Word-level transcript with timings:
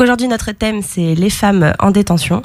Aujourd'hui, 0.00 0.28
notre 0.28 0.52
thème, 0.52 0.82
c'est 0.82 1.14
les 1.14 1.30
femmes 1.30 1.72
en 1.78 1.90
détention. 1.90 2.42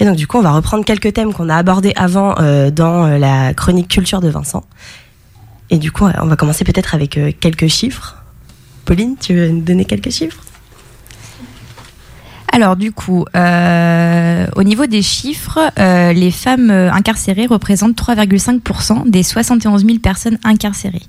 Et 0.00 0.04
donc 0.04 0.16
du 0.16 0.26
coup, 0.26 0.38
on 0.38 0.42
va 0.42 0.52
reprendre 0.52 0.84
quelques 0.84 1.12
thèmes 1.12 1.32
qu'on 1.32 1.48
a 1.48 1.56
abordés 1.56 1.92
avant 1.96 2.34
euh, 2.40 2.70
dans 2.70 3.04
euh, 3.06 3.18
la 3.18 3.54
chronique 3.54 3.88
culture 3.88 4.20
de 4.20 4.28
Vincent. 4.28 4.64
Et 5.70 5.78
du 5.78 5.92
coup, 5.92 6.04
on 6.04 6.26
va 6.26 6.36
commencer 6.36 6.64
peut-être 6.64 6.94
avec 6.94 7.16
euh, 7.16 7.30
quelques 7.38 7.68
chiffres. 7.68 8.16
Pauline, 8.84 9.16
tu 9.20 9.34
veux 9.34 9.48
nous 9.48 9.60
donner 9.60 9.84
quelques 9.84 10.10
chiffres? 10.10 10.38
Alors 12.54 12.76
du 12.76 12.92
coup, 12.92 13.24
au 13.24 14.62
niveau 14.62 14.86
des 14.86 15.00
chiffres, 15.00 15.58
les 15.78 16.30
femmes 16.30 16.70
incarcérées 16.70 17.46
représentent 17.46 17.96
3,5% 17.96 19.08
des 19.08 19.22
71 19.22 19.86
000 19.86 19.98
personnes 20.00 20.38
incarcérées. 20.44 21.00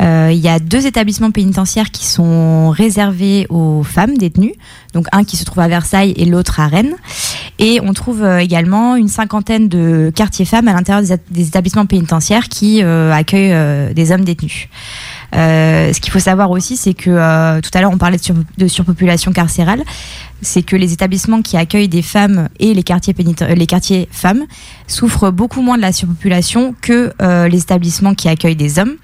Euh, 0.00 0.30
Il 0.32 0.38
y 0.38 0.48
a 0.48 0.58
deux 0.58 0.86
établissements 0.86 1.30
pénitentiaires 1.30 1.90
qui 1.90 2.06
sont 2.06 2.70
réservés 2.70 3.46
aux 3.50 3.82
femmes 3.82 4.16
détenues, 4.16 4.54
donc 4.94 5.06
un 5.12 5.24
qui 5.24 5.36
se 5.36 5.44
trouve 5.44 5.60
à 5.60 5.68
Versailles 5.68 6.14
et 6.16 6.24
l'autre 6.24 6.60
à 6.60 6.66
Rennes. 6.68 6.94
Et 7.58 7.80
on 7.82 7.92
trouve 7.92 8.22
euh, 8.22 8.38
également 8.38 8.96
une 8.96 9.08
cinquantaine 9.08 9.68
de 9.68 10.10
quartiers 10.14 10.46
femmes 10.46 10.68
à 10.68 10.72
l'intérieur 10.72 11.04
des, 11.30 11.46
établissements 11.46 11.86
pénitentiaires 11.86 12.48
qui 12.48 12.82
euh, 12.82 13.12
accueillent 13.12 13.94
des 13.94 14.12
hommes 14.12 14.24
détenus. 14.24 14.68
Ce 15.32 16.00
qu'il 16.00 16.12
faut 16.12 16.18
savoir 16.18 16.50
aussi, 16.50 16.76
c'est 16.76 16.94
que 16.94 17.60
tout 17.60 17.70
à 17.74 17.80
l'heure 17.80 17.92
on 17.92 17.98
parlait 17.98 18.16
de, 18.16 18.22
sur- 18.22 18.34
de 18.58 18.66
surpopulation 18.66 19.32
carcérale, 19.32 19.82
c'est 20.42 20.62
que 20.62 20.76
les 20.76 20.92
établissements 20.92 21.42
qui 21.42 21.56
accueillent 21.56 21.88
des 21.88 22.02
femmes 22.02 22.48
et 22.58 22.74
les 22.74 22.82
quartiers, 22.82 23.14
les 23.54 23.66
quartiers 23.66 24.08
femmes 24.10 24.44
souffrent 24.86 25.30
beaucoup 25.30 25.60
moins 25.60 25.76
de 25.76 25.82
la 25.82 25.92
surpopulation 25.92 26.74
que 26.80 27.12
euh, 27.22 27.48
les 27.48 27.58
établissements 27.60 28.14
qui 28.14 28.28
accueillent 28.28 28.56
des 28.56 28.78
hommes. 28.78 28.96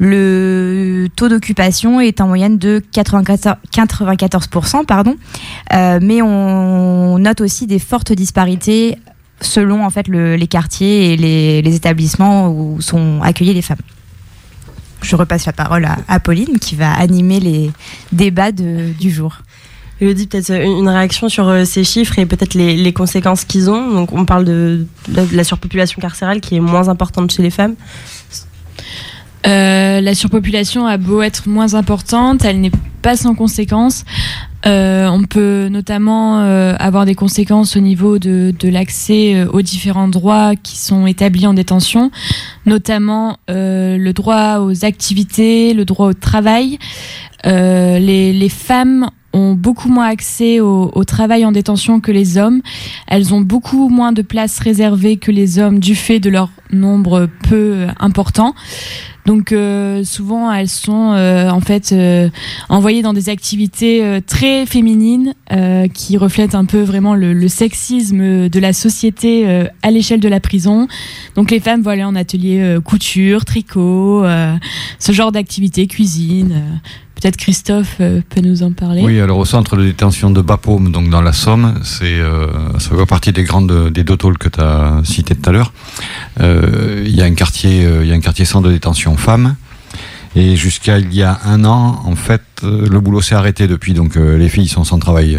Le 0.00 1.08
taux 1.16 1.28
d'occupation 1.28 2.00
est 2.00 2.20
en 2.20 2.28
moyenne 2.28 2.56
de 2.58 2.82
94%, 2.94 3.56
94%, 3.72 4.84
pardon, 4.84 5.16
Euh, 5.74 5.98
mais 6.00 6.22
on 6.22 7.18
note 7.18 7.40
aussi 7.40 7.66
des 7.66 7.78
fortes 7.78 8.12
disparités 8.12 8.96
selon 9.40 9.84
en 9.84 9.90
fait 9.90 10.08
le- 10.08 10.36
les 10.36 10.46
quartiers 10.46 11.12
et 11.12 11.16
les, 11.16 11.74
établissements 11.74 12.48
où 12.50 12.80
sont 12.80 13.20
accueillies 13.22 13.54
les 13.54 13.62
femmes. 13.62 13.78
Je 15.02 15.14
repasse 15.14 15.46
la 15.46 15.52
parole 15.52 15.84
à, 15.84 15.96
à 16.08 16.18
Pauline 16.20 16.58
qui 16.58 16.74
va 16.74 16.92
animer 16.92 17.38
les 17.40 17.70
débats 18.12 18.50
du 18.52 19.10
jour. 19.10 19.38
Elodie, 20.00 20.26
peut-être 20.28 20.50
euh, 20.50 20.62
une 20.64 20.88
réaction 20.88 21.28
sur 21.28 21.48
euh, 21.48 21.64
ces 21.64 21.82
chiffres 21.82 22.18
et 22.18 22.26
peut-être 22.26 22.54
les, 22.54 22.92
conséquences 22.92 23.44
qu'ils 23.44 23.68
ont. 23.68 23.90
Donc 23.92 24.12
on 24.12 24.24
parle 24.24 24.44
de 24.44 24.86
la 25.08 25.44
surpopulation 25.44 26.00
carcérale 26.00 26.40
qui 26.40 26.56
est 26.56 26.60
moins 26.60 26.88
importante 26.88 27.32
chez 27.32 27.42
les 27.42 27.50
femmes. 27.50 27.74
Euh, 29.48 30.00
la 30.00 30.14
surpopulation 30.14 30.86
a 30.86 30.98
beau 30.98 31.22
être 31.22 31.48
moins 31.48 31.74
importante, 31.74 32.44
elle 32.44 32.60
n'est 32.60 32.72
pas 33.02 33.16
sans 33.16 33.34
conséquences. 33.34 34.04
Euh, 34.66 35.06
on 35.06 35.22
peut 35.22 35.68
notamment 35.70 36.40
euh, 36.40 36.74
avoir 36.78 37.06
des 37.06 37.14
conséquences 37.14 37.76
au 37.76 37.80
niveau 37.80 38.18
de, 38.18 38.52
l'accès 38.64 39.44
aux 39.44 39.62
différents 39.62 40.08
droits 40.08 40.54
qui 40.56 40.76
sont 40.76 41.06
établis 41.06 41.46
en 41.46 41.54
détention, 41.54 42.10
notamment 42.66 43.38
le 43.48 44.12
droit 44.12 44.58
aux 44.58 44.84
activités, 44.84 45.72
le 45.72 45.84
droit 45.84 46.08
au 46.08 46.14
travail. 46.14 46.78
Les, 47.44 48.32
les 48.32 48.48
femmes 48.48 49.10
beaucoup 49.54 49.88
moins 49.88 50.08
accès 50.08 50.60
au, 50.60 51.04
travail 51.04 51.44
en 51.44 51.52
détention 51.52 52.00
que 52.00 52.12
les 52.12 52.38
hommes. 52.38 52.60
Elles 53.06 53.34
ont 53.34 53.40
beaucoup 53.40 53.88
moins 53.88 54.12
de 54.12 54.22
places 54.22 54.58
réservées 54.58 55.16
que 55.16 55.30
les 55.30 55.58
hommes 55.58 55.78
du 55.78 55.94
fait 55.94 56.20
de 56.20 56.30
leur 56.30 56.50
nombre 56.70 57.28
peu 57.48 57.86
important. 57.98 58.54
Donc 59.28 59.52
euh, 59.52 60.04
souvent 60.04 60.50
elles 60.50 60.70
sont 60.70 61.12
euh, 61.12 61.50
en 61.50 61.60
fait 61.60 61.92
euh, 61.92 62.30
envoyées 62.70 63.02
dans 63.02 63.12
des 63.12 63.28
activités 63.28 64.20
très 64.26 64.64
féminines 64.64 65.34
qui 65.92 66.16
reflètent 66.16 66.54
un 66.54 66.64
peu 66.64 66.80
vraiment 66.80 67.14
le, 67.14 67.34
le 67.34 67.48
sexisme 67.48 68.48
de 68.48 68.60
la 68.60 68.72
société 68.72 69.66
à 69.82 69.90
l'échelle 69.90 70.20
de 70.20 70.28
la 70.28 70.40
prison. 70.40 70.88
Donc 71.34 71.50
les 71.50 71.60
femmes 71.60 71.82
vont 71.82 71.90
aller 71.90 72.04
en 72.04 72.14
atelier 72.14 72.78
couture, 72.84 73.44
tricot, 73.44 74.24
ce 74.98 75.12
genre 75.12 75.32
d'activité, 75.32 75.86
cuisine. 75.86 76.80
Peut-être 77.20 77.36
Christophe 77.36 77.96
euh, 78.00 78.20
peut 78.28 78.40
nous 78.40 78.62
en 78.62 78.70
parler. 78.70 79.02
Oui, 79.02 79.20
alors 79.20 79.38
au 79.38 79.44
centre 79.44 79.76
de 79.76 79.82
détention 79.82 80.30
de 80.30 80.40
Bapaume, 80.40 80.92
donc 80.92 81.10
dans 81.10 81.20
la 81.20 81.32
Somme, 81.32 81.80
c'est 81.82 82.04
euh, 82.04 82.46
ça 82.78 82.90
fait 82.96 83.06
partie 83.06 83.32
des 83.32 83.42
grandes 83.42 83.90
des 83.90 84.04
deux 84.04 84.16
tôles 84.16 84.38
que 84.38 84.48
tu 84.48 84.60
as 84.60 85.00
cité 85.02 85.34
tout 85.34 85.50
à 85.50 85.52
l'heure. 85.52 85.72
Euh, 86.40 87.02
Il 87.04 87.14
y 87.16 87.20
a 87.20 87.24
un 87.24 87.34
quartier, 87.34 87.88
il 88.02 88.06
y 88.06 88.12
a 88.12 88.14
un 88.14 88.20
quartier 88.20 88.44
centre 88.44 88.68
de 88.68 88.72
détention 88.72 89.16
femmes. 89.16 89.56
Et 90.36 90.54
jusqu'à 90.54 90.98
il 90.98 91.12
y 91.12 91.22
a 91.24 91.40
un 91.44 91.64
an, 91.64 92.02
en 92.04 92.14
fait, 92.14 92.42
le 92.62 93.00
boulot 93.00 93.20
s'est 93.20 93.34
arrêté 93.34 93.66
depuis, 93.66 93.94
donc 93.94 94.14
les 94.14 94.48
filles 94.48 94.68
sont 94.68 94.84
sans 94.84 94.98
travail 94.98 95.36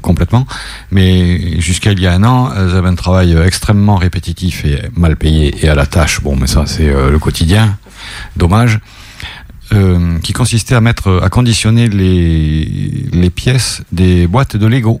complètement. 0.00 0.46
Mais 0.90 1.60
jusqu'à 1.60 1.92
il 1.92 2.00
y 2.00 2.06
a 2.06 2.12
un 2.12 2.22
an, 2.24 2.50
elles 2.56 2.74
avaient 2.76 2.88
un 2.88 2.94
travail 2.94 3.36
extrêmement 3.44 3.96
répétitif 3.96 4.64
et 4.64 4.78
mal 4.94 5.16
payé 5.16 5.54
et 5.62 5.68
à 5.68 5.74
la 5.74 5.84
tâche. 5.84 6.22
Bon, 6.22 6.36
mais 6.36 6.46
ça 6.46 6.64
c'est 6.64 6.88
le 6.88 7.18
quotidien. 7.18 7.76
Dommage. 8.36 8.80
Euh, 9.72 10.18
qui 10.18 10.32
consistait 10.32 10.74
à 10.74 10.80
mettre, 10.80 11.20
à 11.22 11.28
conditionner 11.28 11.88
les, 11.88 12.64
les 13.12 13.30
pièces 13.30 13.82
des 13.92 14.26
boîtes 14.26 14.56
de 14.56 14.66
Lego. 14.66 15.00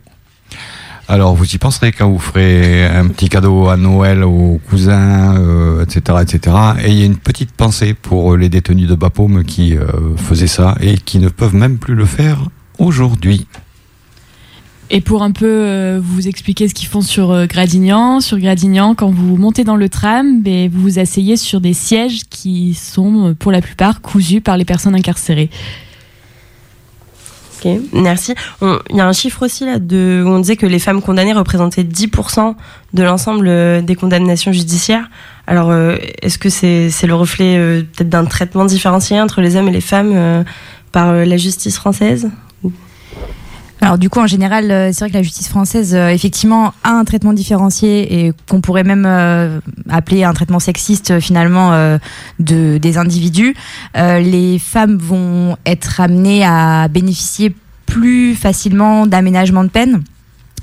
Alors 1.08 1.34
vous 1.34 1.52
y 1.52 1.58
penserez 1.58 1.90
quand 1.90 2.08
vous 2.08 2.20
ferez 2.20 2.86
un 2.86 3.08
petit 3.08 3.28
cadeau 3.28 3.66
à 3.66 3.76
Noël 3.76 4.22
aux 4.22 4.60
cousins, 4.70 5.36
euh, 5.36 5.82
etc., 5.82 6.18
etc. 6.22 6.56
Et 6.84 6.90
il 6.90 6.98
y 7.00 7.02
a 7.02 7.06
une 7.06 7.16
petite 7.16 7.50
pensée 7.50 7.94
pour 7.94 8.36
les 8.36 8.48
détenus 8.48 8.86
de 8.86 8.94
Bapaume 8.94 9.42
qui 9.42 9.76
euh, 9.76 10.16
faisaient 10.16 10.46
ça 10.46 10.76
et 10.80 10.98
qui 10.98 11.18
ne 11.18 11.28
peuvent 11.28 11.56
même 11.56 11.78
plus 11.78 11.96
le 11.96 12.04
faire 12.04 12.38
aujourd'hui. 12.78 13.48
Et 14.92 15.00
pour 15.00 15.22
un 15.22 15.30
peu 15.30 15.46
euh, 15.46 16.00
vous 16.02 16.26
expliquer 16.26 16.66
ce 16.66 16.74
qu'ils 16.74 16.88
font 16.88 17.00
sur 17.00 17.30
euh, 17.30 17.46
Gradignan, 17.46 18.20
sur 18.20 18.38
Gradignan, 18.38 18.96
quand 18.96 19.08
vous 19.08 19.36
montez 19.36 19.62
dans 19.62 19.76
le 19.76 19.88
tram, 19.88 20.42
ben, 20.42 20.68
vous 20.68 20.82
vous 20.82 20.98
asseyez 20.98 21.36
sur 21.36 21.60
des 21.60 21.74
sièges 21.74 22.22
qui 22.28 22.74
sont 22.74 23.28
euh, 23.28 23.34
pour 23.34 23.52
la 23.52 23.62
plupart 23.62 24.00
cousus 24.00 24.40
par 24.40 24.56
les 24.56 24.64
personnes 24.64 24.96
incarcérées. 24.96 25.48
Ok, 27.56 27.70
merci. 27.92 28.34
Il 28.62 28.96
y 28.96 29.00
a 29.00 29.06
un 29.06 29.12
chiffre 29.12 29.44
aussi 29.44 29.64
là 29.64 29.78
de, 29.78 30.24
où 30.26 30.28
on 30.28 30.40
disait 30.40 30.56
que 30.56 30.66
les 30.66 30.78
femmes 30.80 31.02
condamnées 31.02 31.34
représentaient 31.34 31.84
10% 31.84 32.56
de 32.92 33.02
l'ensemble 33.04 33.46
euh, 33.46 33.82
des 33.82 33.94
condamnations 33.94 34.50
judiciaires. 34.50 35.08
Alors, 35.46 35.72
est-ce 36.22 36.38
que 36.38 36.48
c'est 36.48 37.06
le 37.06 37.14
reflet 37.14 37.82
peut-être 37.92 38.08
d'un 38.08 38.24
traitement 38.24 38.64
différencié 38.64 39.20
entre 39.20 39.40
les 39.40 39.56
hommes 39.56 39.66
et 39.66 39.72
les 39.72 39.80
femmes 39.80 40.44
par 40.92 41.12
la 41.12 41.36
justice 41.36 41.76
française 41.76 42.30
Alors 43.82 43.96
du 43.96 44.10
coup, 44.10 44.20
en 44.20 44.26
général, 44.26 44.70
euh, 44.70 44.90
c'est 44.92 45.00
vrai 45.00 45.08
que 45.08 45.14
la 45.14 45.22
justice 45.22 45.48
française, 45.48 45.94
euh, 45.94 46.08
effectivement, 46.08 46.74
a 46.84 46.90
un 46.90 47.04
traitement 47.04 47.32
différencié 47.32 48.26
et 48.26 48.32
qu'on 48.48 48.60
pourrait 48.60 48.84
même 48.84 49.06
euh, 49.06 49.58
appeler 49.88 50.22
un 50.22 50.34
traitement 50.34 50.60
sexiste 50.60 51.18
finalement 51.18 51.98
de, 52.38 52.78
des 52.78 52.98
individus. 52.98 53.54
Les 53.94 54.58
femmes 54.58 54.96
vont 54.96 55.56
être 55.64 56.00
amenées 56.00 56.44
à 56.44 56.88
bénéficier 56.88 57.54
plus 57.86 58.34
facilement 58.34 59.06
d'aménagement 59.06 59.64
de 59.64 59.70
peine. 59.70 60.02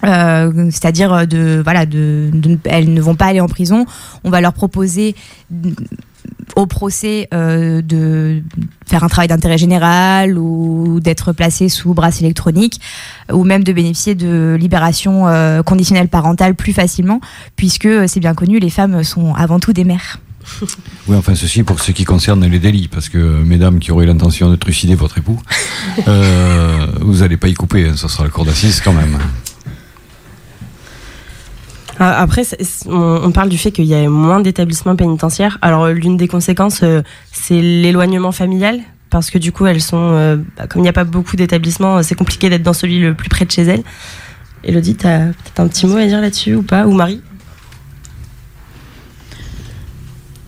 C'est-à-dire 0.03 1.25
de 1.27 1.59
voilà 1.63 1.85
de, 1.85 2.29
elles 2.65 2.93
ne 2.93 3.01
vont 3.01 3.15
pas 3.15 3.25
aller 3.25 3.41
en 3.41 3.47
prison 3.47 3.87
on 4.23 4.29
va 4.29 4.41
leur 4.41 4.53
proposer 4.53 5.15
au 6.57 6.65
procès 6.65 7.27
euh, 7.33 7.81
de 7.81 8.41
faire 8.85 9.03
un 9.03 9.07
travail 9.07 9.27
d'intérêt 9.27 9.57
général 9.57 10.37
ou 10.37 10.99
d'être 10.99 11.31
placé 11.31 11.69
sous 11.69 11.93
brasse 11.93 12.19
électronique 12.19 12.81
ou 13.31 13.43
même 13.43 13.63
de 13.63 13.71
bénéficier 13.71 14.15
de 14.15 14.57
libération 14.59 15.27
euh, 15.27 15.61
conditionnelle 15.61 16.07
parentale 16.07 16.55
plus 16.55 16.73
facilement 16.73 17.21
puisque 17.55 17.85
euh, 17.85 18.05
c'est 18.07 18.19
bien 18.19 18.33
connu 18.33 18.59
les 18.59 18.71
femmes 18.71 19.03
sont 19.03 19.35
avant 19.35 19.59
tout 19.59 19.71
des 19.71 19.83
mères 19.83 20.19
Oui, 21.07 21.15
enfin 21.15 21.35
ceci 21.35 21.63
pour 21.63 21.79
ce 21.79 21.91
qui 21.91 22.05
concerne 22.05 22.45
les 22.45 22.59
délits, 22.59 22.87
parce 22.87 23.09
que 23.09 23.17
euh, 23.17 23.43
mesdames 23.43 23.79
qui 23.79 23.91
auraient 23.91 24.05
l'intention 24.05 24.49
de 24.49 24.55
trucider 24.55 24.95
votre 24.95 25.17
époux, 25.17 25.39
euh, 26.07 26.87
vous 27.01 27.17
n'allez 27.17 27.37
pas 27.37 27.47
y 27.47 27.53
couper, 27.53 27.89
hein, 27.89 27.95
ça 27.95 28.07
sera 28.07 28.23
le 28.23 28.29
cours 28.29 28.45
d'assises 28.45 28.81
quand 28.81 28.93
même. 28.93 29.17
Ah, 31.99 32.21
Après, 32.21 32.43
on, 32.87 33.31
parle 33.31 33.49
du 33.49 33.57
fait 33.57 33.71
qu'il 33.71 33.85
y 33.85 33.95
a 33.95 34.07
moins 34.09 34.39
d'établissements 34.39 34.95
pénitentiaires. 34.95 35.57
Alors, 35.61 35.85
euh, 35.85 35.93
l'une 35.93 36.17
des 36.17 36.27
conséquences, 36.27 36.81
euh, 36.83 37.01
c'est 37.31 37.61
l'éloignement 37.61 38.31
familial. 38.31 38.79
Parce 39.09 39.31
que 39.31 39.37
du 39.37 39.53
coup, 39.53 39.65
elles 39.65 39.81
sont. 39.81 40.11
euh, 40.13 40.35
bah, 40.57 40.67
comme 40.67 40.81
il 40.81 40.83
n'y 40.83 40.89
a 40.89 40.93
pas 40.93 41.05
beaucoup 41.05 41.37
d'établissements, 41.37 42.03
c'est 42.03 42.15
compliqué 42.15 42.49
d'être 42.49 42.63
dans 42.63 42.73
celui 42.73 42.99
le 42.99 43.13
plus 43.13 43.29
près 43.29 43.45
de 43.45 43.51
chez 43.51 43.61
elles. 43.63 43.83
Elodie, 44.65 44.95
tu 44.95 45.07
as 45.07 45.19
peut-être 45.27 45.59
un 45.61 45.67
petit 45.67 45.87
mot 45.87 45.95
à 45.95 46.05
dire 46.05 46.19
là-dessus 46.19 46.55
ou 46.55 46.61
pas? 46.61 46.85
Ou 46.85 46.91
Marie? 46.91 47.21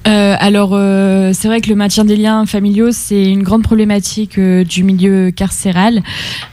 Euh, 0.10 0.36
alors, 0.40 0.72
euh, 0.74 1.32
c'est 1.34 1.48
vrai 1.48 1.62
que 1.62 1.70
le 1.70 1.76
maintien 1.76 2.04
des 2.04 2.16
liens 2.16 2.46
familiaux, 2.46 2.92
c'est 2.92 3.26
une 3.26 3.44
grande 3.44 3.64
problématique 3.64 4.40
euh, 4.40 4.64
du 4.64 4.84
milieu 4.84 5.30
carcéral, 5.32 6.02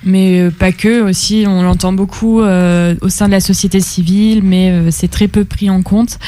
mais 0.05 0.50
pas 0.50 0.73
que. 0.73 1.03
Aussi, 1.03 1.44
on 1.49 1.62
l'entend 1.62 1.93
beaucoup 1.93 2.41
au 2.41 3.08
sein 3.08 3.26
de 3.26 3.31
la 3.31 3.41
société 3.41 3.81
civile, 3.81 4.43
mais 4.43 4.91
c'est 4.91 5.08
très 5.08 5.29
peu 5.29 5.44
pris 5.44 5.70
en 5.70 5.82
compte. 5.82 6.19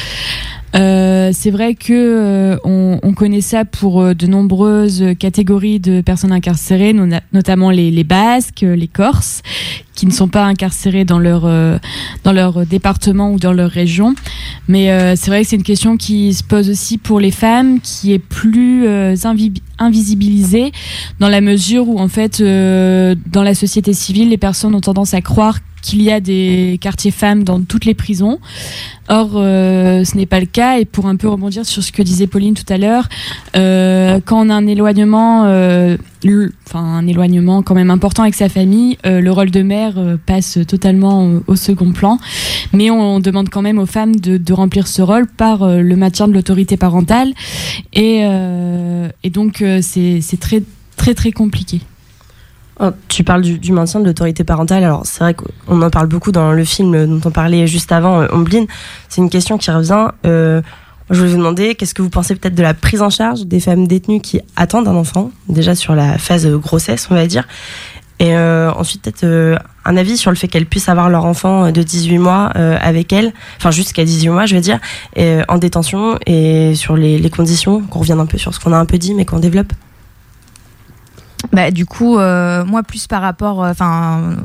Euh, 0.75 1.31
c'est 1.32 1.50
vrai 1.50 1.75
que 1.75 1.93
euh, 1.93 2.56
on, 2.65 3.00
on, 3.03 3.15
connaît 3.15 3.41
ça 3.41 3.65
pour 3.65 4.03
euh, 4.03 4.15
de 4.15 4.26
nombreuses 4.26 5.03
catégories 5.19 5.81
de 5.81 6.03
personnes 6.03 6.32
incarcérées, 6.32 6.94
notamment 7.32 7.70
les, 7.70 7.91
les, 7.91 8.05
Basques, 8.05 8.61
les 8.61 8.88
Corses, 8.88 9.43
qui 9.94 10.06
ne 10.06 10.11
sont 10.11 10.29
pas 10.29 10.44
incarcérés 10.44 11.05
dans 11.05 11.19
leur 11.19 11.43
dans 12.23 12.32
leur 12.32 12.67
département 12.67 13.32
ou 13.32 13.38
dans 13.38 13.53
leur 13.53 13.70
région. 13.70 14.15
Mais 14.69 15.17
c'est 15.17 15.31
vrai 15.31 15.43
que 15.43 15.49
c'est 15.49 15.56
une 15.56 15.62
question 15.62 15.97
qui 15.97 16.32
se 16.35 16.44
pose 16.44 16.70
aussi 16.70 16.99
pour 16.99 17.19
les 17.19 17.31
femmes, 17.31 17.81
qui 17.81 18.12
est 18.12 18.19
plus 18.20 18.87
invisibilisée 19.79 20.73
dans 21.19 21.29
la 21.29 21.41
mesure 21.41 21.88
où 21.88 21.99
en 21.99 22.09
fait 22.09 22.41
dans 22.41 23.43
la 23.43 23.55
société 23.55 23.93
civile, 23.93 24.29
les 24.29 24.38
personnes 24.38 24.75
ont 24.75 24.81
tendance 24.81 25.15
à 25.15 25.20
croire 25.20 25.59
qu'il 25.83 26.03
y 26.03 26.11
a 26.11 26.21
des 26.21 26.79
quartiers 26.81 27.11
femmes 27.11 27.45
dans 27.45 27.61
toutes 27.61 27.85
les 27.85 27.95
prisons. 27.95 28.39
Or, 29.09 29.31
euh, 29.35 30.05
ce 30.05 30.17
n'est 30.17 30.27
pas 30.27 30.41
le 30.41 30.47
cas. 30.47 30.79
Et 30.79 30.85
pour 30.85 31.07
un 31.07 31.17
peu 31.17 31.29
rebondir 31.29 31.65
sur 31.65 31.83
ce 31.83 31.93
que 31.93 32.03
disait 32.03 32.27
Pauline 32.27 32.55
tout 32.55 32.71
à 32.71 32.77
l'heure, 32.77 33.09
euh, 33.57 34.21
quand 34.25 34.47
on 34.47 34.51
a 34.51 34.55
un 34.55 34.67
éloignement, 34.67 35.45
euh, 35.47 35.97
enfin 36.67 36.81
un 36.81 37.07
éloignement 37.07 37.63
quand 37.63 37.75
même 37.75 37.91
important 37.91 38.23
avec 38.23 38.35
sa 38.35 38.49
famille, 38.49 38.99
le 39.05 39.31
rôle 39.31 39.51
de 39.51 39.63
mère 39.63 39.95
passe 40.27 40.59
totalement 40.67 41.41
au, 41.47 41.57
second 41.57 41.93
plan. 41.93 42.19
Mais 42.73 42.91
on, 42.91 43.21
demande 43.21 43.49
quand 43.49 43.63
même 43.63 43.79
aux 43.79 43.87
femmes 43.87 44.17
de, 44.17 44.53
remplir 44.53 44.87
ce 44.87 45.01
rôle 45.01 45.27
par 45.27 45.67
le 45.67 45.97
maintien 45.97 46.29
de 46.29 46.35
l'autorité 46.35 46.77
parentale. 46.77 47.33
Et, 47.95 48.25
et 49.23 49.31
donc, 49.31 49.65
c'est 49.81 50.41
très 50.41 50.63
très 50.97 51.15
très 51.15 51.33
compliqué. 51.33 51.81
Oh, 52.81 52.91
tu 53.09 53.25
parles 53.25 53.43
du, 53.43 53.73
maintien 53.73 53.99
de 53.99 54.07
l'autorité 54.07 54.45
parentale. 54.45 54.85
Alors, 54.85 55.03
c'est 55.05 55.19
vrai 55.21 55.35
qu'on 55.35 55.83
en 55.83 55.91
parle 55.91 56.07
beaucoup 56.07 56.31
dans 56.31 56.53
le 56.53 56.65
film 56.65 57.07
dont 57.07 57.29
on 57.29 57.33
parlait 57.33 57.67
juste 57.67 57.91
avant, 57.91 58.21
euh, 58.21 58.27
Ombline. 58.31 58.67
C'est 59.09 59.21
une 59.21 59.31
question 59.31 59.59
qui 59.59 59.71
revient. 59.73 60.09
Euh, 60.27 60.63
je 61.11 61.19
voulais 61.19 61.31
vous 61.31 61.39
demander, 61.39 61.75
qu'est-ce 61.75 61.95
que 61.95 62.03
vous 62.03 62.11
pensez 62.11 62.37
peut-être 62.37 62.55
de 62.55 62.63
la 62.63 62.75
prise 62.75 63.03
en 63.03 63.11
charge 63.11 63.47
des 63.47 63.59
femmes 63.59 63.89
détenues 63.89 64.21
qui 64.21 64.41
attendent 64.55 64.87
un 64.87 64.95
enfant, 64.95 65.31
déjà 65.49 65.75
sur 65.75 65.95
la 65.97 66.19
phase 66.19 66.47
grossesse, 66.47 67.09
on 67.11 67.15
va 67.15 67.27
dire. 67.27 67.49
Et 68.21 68.37
euh, 68.37 68.71
ensuite, 68.73 69.03
peut-être 69.03 69.59
un 69.85 69.97
avis 69.97 70.17
sur 70.17 70.31
le 70.31 70.37
fait 70.37 70.47
qu'elles 70.49 70.67
puissent 70.67 70.89
avoir 70.89 71.09
leur 71.09 71.25
enfant 71.25 71.73
de 71.73 71.83
18 71.83 72.19
mois 72.19 72.47
avec 72.47 73.13
elles, 73.13 73.33
enfin 73.57 73.71
jusqu'à 73.71 74.05
18 74.05 74.29
mois, 74.29 74.45
je 74.45 74.55
veux 74.55 74.61
dire, 74.61 74.81
en 75.49 75.57
détention, 75.57 76.19
et 76.27 76.75
sur 76.75 76.97
les, 76.97 77.19
les 77.19 77.31
conditions, 77.31 77.81
qu'on 77.81 78.01
revienne 78.01 78.21
un 78.21 78.27
peu 78.27 78.37
sur 78.37 78.53
ce 78.53 78.61
qu'on 78.61 78.73
a 78.73 78.77
un 78.77 78.87
peu 78.87 78.99
dit, 78.99 79.15
mais 79.15 79.25
qu'on 79.25 79.39
développe. 79.39 79.73
Bah, 81.52 81.70
du 81.70 81.87
coup, 81.87 82.19
euh, 82.19 82.64
moi, 82.64 82.82
plus 82.82 83.06
par 83.06 83.23
rapport 83.23 83.64
euh, 83.64 83.73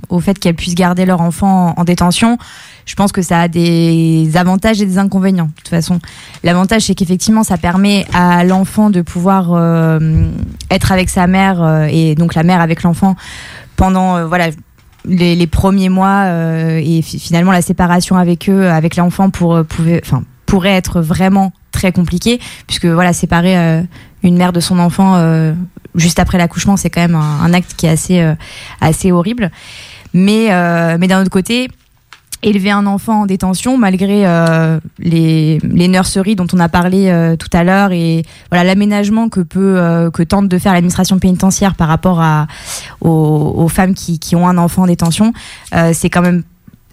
au 0.10 0.20
fait 0.20 0.38
qu'elles 0.38 0.56
puissent 0.56 0.76
garder 0.76 1.06
leur 1.06 1.22
enfant 1.22 1.74
en, 1.76 1.84
détention, 1.84 2.38
je 2.86 2.96
pense 2.96 3.12
que 3.12 3.22
ça 3.22 3.42
a 3.42 3.48
des 3.48 4.32
avantages 4.36 4.82
et 4.82 4.86
des 4.86 4.98
inconvénients. 4.98 5.48
De 5.48 5.52
toute 5.58 5.70
façon, 5.70 6.00
l'avantage, 6.44 6.84
c'est 6.84 6.96
qu'effectivement, 6.96 7.44
ça 7.44 7.58
permet 7.58 8.06
à 8.14 8.44
l'enfant 8.44 8.90
de 8.90 9.02
pouvoir 9.02 9.54
euh, 9.54 10.28
être 10.70 10.92
avec 10.92 11.10
sa 11.10 11.28
mère 11.28 11.88
et 11.90 12.16
donc 12.16 12.36
la 12.36 12.44
mère 12.44 12.62
avec 12.62 12.84
l'enfant 12.84 13.16
pendant 13.76 14.26
voilà 14.28 14.50
les, 15.06 15.48
premiers 15.48 15.90
mois 15.90 16.28
et 16.78 17.02
finalement 17.02 17.52
la 17.52 17.62
séparation 17.62 18.18
avec 18.18 18.50
eux, 18.50 18.70
avec 18.70 18.96
l'enfant, 18.96 19.30
pour, 19.30 19.64
pouvait, 19.66 20.02
pourrait 20.46 20.74
être 20.74 21.02
vraiment 21.02 21.52
très 21.72 21.92
compliqué 21.92 22.40
puisque 22.68 22.86
voilà 22.86 23.14
séparer 23.14 23.84
une 24.22 24.38
mère 24.38 24.54
de 24.54 24.60
son 24.60 24.80
enfant 24.80 25.18
juste 25.96 26.20
après 26.20 26.38
l'accouchement, 26.38 26.78
c'est 26.78 26.90
quand 26.90 27.02
même 27.02 27.16
un, 27.16 27.54
acte 27.54 27.74
qui 27.76 27.86
est 27.86 27.90
assez, 27.90 28.22
euh, 28.22 28.36
assez 28.82 29.12
horrible. 29.12 29.52
Mais, 30.14 30.48
euh, 30.52 30.98
mais 31.00 31.08
d'un 31.08 31.22
autre 31.22 31.30
côté, 31.30 31.70
élever 32.44 32.72
un 32.72 32.86
enfant 32.86 33.22
en 33.22 33.26
détention 33.26 33.78
malgré 33.78 34.28
euh, 34.28 34.78
les, 35.00 35.60
les 35.64 35.88
nurseries 35.88 36.36
dont 36.36 36.48
on 36.52 36.60
a 36.60 36.68
parlé 36.68 37.36
tout 37.40 37.48
à 37.54 37.64
l'heure 37.64 37.94
et 37.94 38.24
voilà 38.52 38.66
l'aménagement 38.66 39.30
que 39.30 39.40
peut 39.40 40.10
que 40.14 40.24
tente 40.24 40.50
de 40.50 40.58
faire 40.58 40.74
l'administration 40.74 41.20
pénitentiaire 41.20 41.74
par 41.74 41.88
rapport 41.88 42.20
à 42.20 42.48
aux, 43.00 43.54
aux 43.56 43.70
femmes 43.70 43.94
qui, 43.94 44.20
qui, 44.20 44.36
ont 44.36 44.46
un 44.46 44.58
enfant 44.58 44.84
en 44.84 44.88
détention 44.88 45.32
c'est 45.94 46.10
quand 46.10 46.22
même 46.22 46.44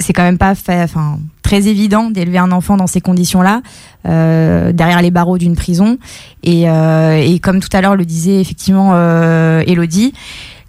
c'est 0.00 0.12
quand 0.12 0.22
même 0.22 0.38
pas 0.38 0.54
fait, 0.54 0.82
enfin, 0.82 1.18
très 1.42 1.68
évident 1.68 2.10
d'élever 2.10 2.38
un 2.38 2.52
enfant 2.52 2.76
dans 2.76 2.86
ces 2.86 3.00
conditions-là, 3.00 3.62
euh, 4.06 4.72
derrière 4.72 5.02
les 5.02 5.10
barreaux 5.10 5.38
d'une 5.38 5.54
prison. 5.54 5.98
Et, 6.42 6.68
euh, 6.68 7.16
et, 7.16 7.38
comme 7.38 7.60
tout 7.60 7.68
à 7.72 7.80
l'heure 7.80 7.96
le 7.96 8.04
disait 8.04 8.40
effectivement 8.40 8.92
euh, 8.94 9.62
Elodie, 9.66 10.12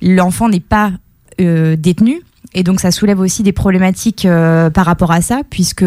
l'enfant 0.01 0.49
n'est 0.49 0.59
pas 0.59 0.91
euh, 1.39 1.75
détenu. 1.75 2.21
Et 2.53 2.63
donc 2.63 2.81
ça 2.81 2.91
soulève 2.91 3.19
aussi 3.19 3.43
des 3.43 3.53
problématiques 3.53 4.25
euh, 4.25 4.69
par 4.69 4.85
rapport 4.85 5.11
à 5.11 5.21
ça, 5.21 5.41
puisque 5.49 5.85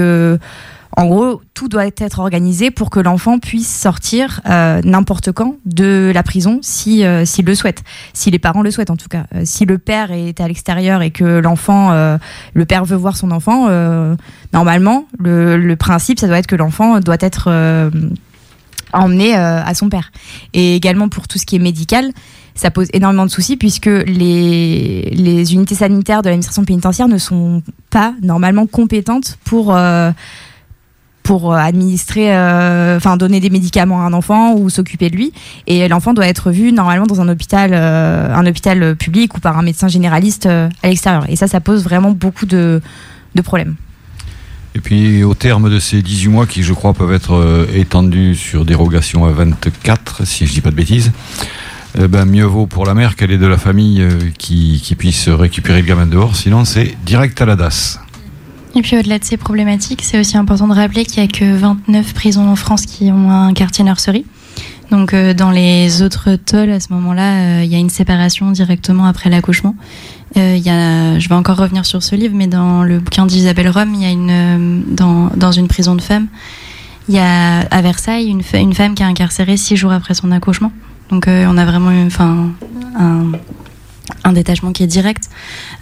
en 0.97 1.07
gros, 1.07 1.41
tout 1.55 1.69
doit 1.69 1.87
être 1.87 2.19
organisé 2.21 2.71
pour 2.71 2.89
que 2.89 3.01
l'enfant 3.01 3.39
puisse 3.41 3.69
sortir 3.69 4.41
euh, 4.49 4.81
n'importe 4.85 5.33
quand 5.33 5.57
de 5.65 6.13
la 6.15 6.23
prison 6.23 6.61
si 6.63 7.05
euh, 7.05 7.25
s'il 7.25 7.45
le 7.47 7.55
souhaite, 7.55 7.83
si 8.13 8.31
les 8.31 8.39
parents 8.39 8.63
le 8.63 8.71
souhaitent 8.71 8.91
en 8.91 8.97
tout 8.97 9.09
cas. 9.09 9.25
Euh, 9.35 9.43
si 9.45 9.65
le 9.65 9.79
père 9.79 10.13
est 10.13 10.41
à 10.41 10.47
l'extérieur 10.47 11.03
et 11.03 11.11
que 11.11 11.25
l'enfant, 11.25 11.75
le 12.55 12.65
père 12.65 12.85
veut 12.85 12.97
voir 12.97 13.17
son 13.17 13.31
enfant, 13.31 13.69
normalement, 14.53 15.07
le, 15.19 15.75
principe, 15.75 16.19
ça 16.19 16.27
doit 16.27 16.39
être 16.39 16.47
que 16.47 16.57
l'enfant 16.57 17.01
doit 17.01 17.17
être 17.21 17.91
emmené 18.93 19.35
à 19.35 19.75
son 19.75 19.89
père. 19.89 20.13
Et 20.53 20.77
également 20.77 21.09
pour 21.09 21.29
tout 21.29 21.39
ce 21.39 21.47
qui 21.47 21.57
est 21.57 21.61
médical, 21.61 22.11
ça 22.55 22.71
pose 22.71 22.89
énormément 22.93 23.27
de 23.27 23.31
soucis 23.31 23.57
puisque 23.57 23.87
les 23.87 25.55
unités 25.55 25.75
sanitaires 25.75 26.23
de 26.23 26.29
l'administration 26.29 26.65
pénitentiaire 26.65 27.09
ne 27.09 27.19
sont 27.19 27.63
pas 27.91 28.15
normalement 28.23 28.67
compétentes 28.67 29.39
pour 29.45 29.75
pour 31.25 31.53
euh, 31.53 31.57
administrer, 31.57 32.37
euh, 32.37 32.99
enfin 32.99 33.17
donner 33.17 33.41
des 33.41 33.51
médicaments 33.51 34.03
à 34.03 34.05
un 34.05 34.13
enfant 34.13 34.55
ou 34.55 34.71
s'occuper 34.71 35.11
de 35.11 35.17
lui. 35.17 35.33
Et 35.67 35.89
l'enfant 35.89 36.13
doit 36.15 36.29
être 36.29 36.53
vu 36.53 36.71
normalement 36.71 37.07
dans 37.07 37.21
un 37.21 37.29
hôpital, 37.29 37.71
euh, 37.73 38.33
un 38.33 38.47
hôpital 38.47 38.95
public 38.95 39.35
ou 39.35 39.41
par 39.41 39.59
un 39.59 39.63
médecin 39.63 39.89
généraliste 39.89 40.47
à 40.47 40.69
l'extérieur. 40.85 41.25
Et 41.29 41.35
ça, 41.35 41.49
ça 41.49 41.61
pose 41.61 41.83
vraiment 41.83 42.13
beaucoup 42.13 42.47
de, 42.47 42.81
problèmes. 43.43 43.75
Et 44.77 44.81
puis 44.81 45.25
au 45.25 45.35
terme 45.35 45.71
de 45.71 45.79
ces 45.79 46.03
18 46.03 46.29
mois 46.29 46.47
qui, 46.47 46.63
je 46.63 46.73
crois, 46.73 46.93
peuvent 46.93 47.13
être 47.13 47.67
étendus 47.75 48.35
sur 48.35 48.65
dérogation 48.65 49.25
à 49.25 49.31
24, 49.33 50.27
si 50.27 50.47
je 50.47 50.53
dis 50.53 50.61
pas 50.61 50.71
de 50.71 50.77
bêtises, 50.77 51.11
eh 51.99 52.07
ben, 52.07 52.27
mieux 52.27 52.45
vaut 52.45 52.67
pour 52.67 52.85
la 52.85 52.95
mère 52.95 53.17
qu'elle 53.17 53.31
est 53.31 53.39
de 53.39 53.47
la 53.47 53.59
famille 53.59 54.07
qui, 54.37 54.81
qui 54.85 54.95
puisse 54.95 55.29
récupérer 55.29 55.81
le 55.81 55.87
gamin 55.87 56.07
dehors, 56.07 56.37
sinon 56.37 56.65
c'est 56.65 56.97
direct 57.05 57.41
à 57.41 57.47
la 57.47 57.57
DAS. 57.57 58.04
Et 58.77 58.83
puis 58.83 58.97
au-delà 58.99 59.19
de 59.19 59.25
ces 59.25 59.37
problématiques, 59.37 60.03
c'est 60.03 60.19
aussi 60.19 60.37
important 60.37 60.67
de 60.67 60.75
rappeler 60.75 61.05
qu'il 61.05 61.23
n'y 61.23 61.29
a 61.29 61.33
que 61.33 61.57
29 61.57 62.13
prisons 62.13 62.49
en 62.49 62.57
France 62.57 62.87
qui 62.87 63.13
ont 63.13 63.31
un 63.31 63.53
quartier 63.53 63.85
nurserie. 63.85 64.27
Donc 64.91 65.15
euh, 65.15 65.33
dans 65.33 65.51
les 65.51 66.03
autres 66.03 66.37
tolls, 66.37 66.71
à 66.71 66.81
ce 66.81 66.93
moment-là, 66.93 67.61
euh, 67.61 67.65
il 67.65 67.71
y 67.71 67.75
a 67.75 67.79
une 67.79 67.91
séparation 67.91 68.51
directement 68.51 69.07
après 69.07 69.31
l'accouchement. 69.31 69.77
Euh, 70.37 70.57
y 70.57 70.69
a, 70.69 71.19
je 71.19 71.29
vais 71.29 71.35
encore 71.37 71.57
revenir 71.57 71.87
sur 71.87 72.03
ce 72.03 72.17
livre, 72.17 72.35
mais 72.37 72.49
dans 72.49 72.83
le 72.83 72.99
bouquin 72.99 73.27
d'Isabelle 73.27 73.69
Rome, 73.69 73.95
il 73.95 74.03
y 74.03 74.07
a 74.07 74.11
une 74.11 74.31
euh, 74.31 74.81
dans, 74.89 75.31
dans 75.37 75.53
une 75.53 75.69
prison 75.69 75.95
de 75.95 76.03
femmes, 76.03 76.27
il 77.09 77.15
y 77.15 77.19
a 77.19 77.61
à 77.61 77.83
Versailles 77.83 78.27
une, 78.27 78.43
une 78.55 78.75
femme 78.75 78.95
qui 78.95 79.03
est 79.03 79.07
incarcérée 79.07 79.57
six 79.57 79.77
jours 79.77 79.93
après 79.93 80.15
son 80.15 80.33
accouchement. 80.33 80.73
Donc 81.11 81.27
on 81.29 81.59
a 81.59 81.65
vraiment, 81.67 81.93
enfin, 82.07 82.51
un, 82.99 83.33
un 84.25 84.33
détachement 84.33 84.73
qui 84.73 84.83
est 84.83 84.89
direct. 84.89 85.29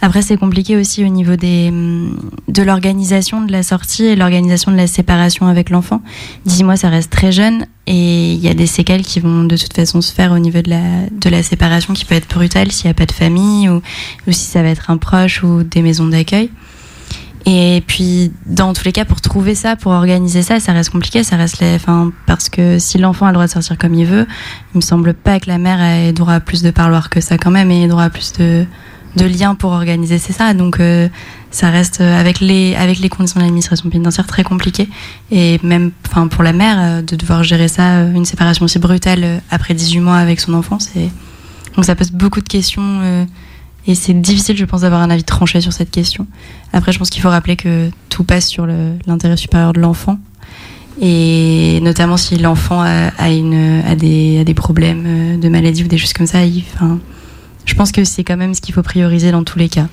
Après, 0.01 0.21
c'est 0.21 0.37
compliqué 0.37 0.75
aussi 0.77 1.03
au 1.03 1.07
niveau 1.07 1.35
des, 1.35 1.71
de 1.71 2.61
l'organisation 2.61 3.41
de 3.41 3.51
la 3.51 3.63
sortie 3.63 4.05
et 4.05 4.15
l'organisation 4.15 4.71
de 4.71 4.77
la 4.77 4.87
séparation 4.87 5.47
avec 5.47 5.69
l'enfant. 5.69 6.01
Dix 6.45 6.63
mois, 6.63 6.75
ça 6.75 6.89
reste 6.89 7.09
très 7.09 7.31
jeune 7.31 7.65
et 7.87 8.33
il 8.33 8.39
y 8.39 8.47
a 8.47 8.53
des 8.53 8.67
séquelles 8.67 9.03
qui 9.03 9.19
vont 9.19 9.43
de 9.43 9.57
toute 9.57 9.73
façon 9.73 10.01
se 10.01 10.13
faire 10.13 10.31
au 10.31 10.39
niveau 10.39 10.61
de 10.61 10.69
la, 10.69 10.81
de 11.11 11.29
la 11.29 11.43
séparation 11.43 11.93
qui 11.93 12.05
peut 12.05 12.15
être 12.15 12.27
brutale 12.27 12.71
s'il 12.71 12.87
n'y 12.87 12.91
a 12.91 12.93
pas 12.93 13.05
de 13.05 13.11
famille 13.11 13.69
ou, 13.69 13.81
ou 14.27 14.31
si 14.31 14.45
ça 14.45 14.61
va 14.61 14.69
être 14.69 14.89
un 14.89 14.97
proche 14.97 15.43
ou 15.43 15.63
des 15.63 15.81
maisons 15.81 16.07
d'accueil. 16.07 16.49
Et 17.45 17.83
puis, 17.85 18.31
dans 18.45 18.73
tous 18.73 18.85
les 18.85 18.93
cas, 18.93 19.03
pour 19.03 19.19
trouver 19.19 19.53
ça, 19.53 19.75
pour 19.75 19.91
organiser 19.91 20.43
ça, 20.43 20.59
ça 20.59 20.71
reste 20.71 20.91
compliqué. 20.91 21.23
Ça 21.23 21.35
reste, 21.35 21.59
les, 21.59 21.75
enfin, 21.75 22.11
parce 22.25 22.47
que 22.47 22.79
si 22.79 22.97
l'enfant 22.97 23.25
a 23.25 23.29
le 23.29 23.33
droit 23.33 23.47
de 23.47 23.51
sortir 23.51 23.77
comme 23.77 23.93
il 23.93 24.05
veut, 24.05 24.25
il 24.73 24.77
me 24.77 24.81
semble 24.81 25.13
pas 25.13 25.39
que 25.39 25.49
la 25.49 25.57
mère 25.57 25.81
ait 25.81 26.13
droit 26.13 26.33
à 26.33 26.39
plus 26.39 26.61
de 26.61 26.71
parloir 26.71 27.09
que 27.09 27.19
ça 27.19 27.37
quand 27.37 27.51
même, 27.51 27.69
et 27.69 27.87
droit 27.87 28.03
à 28.03 28.09
plus 28.09 28.31
de, 28.33 28.65
de 29.17 29.25
liens 29.25 29.55
pour 29.55 29.71
organiser 29.71 30.19
ça. 30.19 30.53
Donc, 30.53 30.79
euh, 30.79 31.09
ça 31.51 31.69
reste 31.69 31.99
euh, 31.99 32.17
avec 32.19 32.39
les 32.39 32.75
avec 32.75 32.99
les 32.99 33.09
conditions 33.09 33.39
de 33.39 33.45
l'administration 33.45 33.89
pénitentiaire 33.89 34.25
très 34.25 34.43
compliqué. 34.43 34.87
Et 35.29 35.59
même, 35.63 35.91
enfin, 36.07 36.27
pour 36.27 36.43
la 36.43 36.53
mère, 36.53 36.77
euh, 36.79 37.01
de 37.01 37.17
devoir 37.17 37.43
gérer 37.43 37.67
ça, 37.67 38.03
une 38.03 38.25
séparation 38.25 38.63
aussi 38.63 38.79
brutale 38.79 39.41
après 39.51 39.73
18 39.73 39.99
mois 39.99 40.17
avec 40.17 40.39
son 40.39 40.53
enfant, 40.53 40.79
c'est 40.79 41.09
donc 41.75 41.83
ça 41.83 41.95
pose 41.95 42.11
beaucoup 42.11 42.39
de 42.39 42.47
questions. 42.47 43.27
Et 43.85 43.95
c'est 43.95 44.13
difficile, 44.13 44.55
je 44.55 44.65
pense, 44.65 44.81
d'avoir 44.81 45.01
un 45.01 45.09
avis 45.09 45.23
tranché 45.23 45.59
sur 45.59 45.73
cette 45.73 45.91
question. 45.91 46.25
Après, 46.71 46.91
je 46.91 46.99
pense 46.99 47.09
qu'il 47.09 47.21
faut 47.21 47.29
rappeler 47.29 47.55
que 47.55 47.89
tout 48.09 48.23
passe 48.23 48.47
sur 48.47 48.65
l'intérêt 48.65 49.37
supérieur 49.37 49.73
de 49.73 49.79
l'enfant. 49.79 50.17
Et 51.01 51.79
notamment 51.81 52.17
si 52.17 52.37
l'enfant 52.37 52.81
a, 52.81 53.95
des, 53.95 54.53
problèmes 54.55 55.03
euh, 55.05 55.37
de 55.37 55.49
maladie 55.49 55.83
ou 55.83 55.87
des 55.87 55.97
choses 55.97 56.13
comme 56.13 56.27
ça, 56.27 56.45
il, 56.45 56.63
je 57.65 57.73
pense 57.75 57.91
que 57.91 58.03
c'est 58.03 58.23
quand 58.23 58.37
même 58.37 58.53
ce 58.53 58.61
qu'il 58.61 58.73
faut 58.73 58.83
prioriser 58.83 59.31
dans 59.31 59.43
tous 59.43 59.57
les 59.57 59.69
cas. 59.69 59.87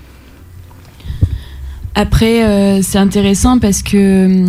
Après, 1.94 2.44
euh, 2.44 2.82
c'est 2.82 2.98
intéressant 2.98 3.58
parce 3.58 3.82
que 3.82 4.44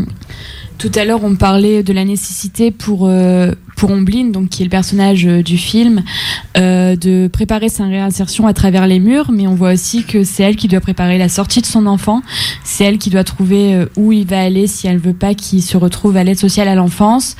Tout 0.82 0.92
à 0.96 1.06
l'heure, 1.06 1.24
on 1.24 1.36
parlait 1.36 1.84
de 1.84 1.94
la 1.94 2.04
nécessité 2.04 2.72
pour, 2.72 3.06
euh, 3.06 3.52
pour 3.82 3.90
donc 3.90 4.50
qui 4.50 4.62
est 4.62 4.66
le 4.66 4.70
personnage 4.70 5.26
euh, 5.26 5.42
du 5.42 5.58
film, 5.58 6.04
euh, 6.56 6.96
de 6.96 7.28
préparer 7.28 7.68
sa 7.68 7.86
réinsertion 7.86 8.46
à 8.46 8.54
travers 8.54 8.86
les 8.86 9.00
murs, 9.00 9.32
mais 9.32 9.48
on 9.48 9.56
voit 9.56 9.74
aussi 9.74 10.04
que 10.04 10.24
c'est 10.24 10.44
elle 10.44 10.56
qui 10.56 10.68
doit 10.68 10.80
préparer 10.82 11.18
la 11.18 11.30
sortie 11.30 11.62
de 11.62 11.66
son 11.66 11.88
enfant. 11.88 12.22
C'est 12.64 12.84
elle 12.84 13.00
qui 13.00 13.10
doit 13.10 13.24
trouver 13.24 13.74
euh, 13.74 13.86
où 13.98 14.12
il 14.12 14.28
va 14.28 14.40
aller 14.40 14.68
si 14.68 14.86
elle 14.86 15.00
veut 15.00 15.16
pas 15.16 15.34
qu'il 15.34 15.64
se 15.64 15.78
retrouve 15.78 16.16
à 16.16 16.24
l'aide 16.24 16.38
sociale 16.38 16.68
à 16.68 16.76
l'enfance. 16.76 17.36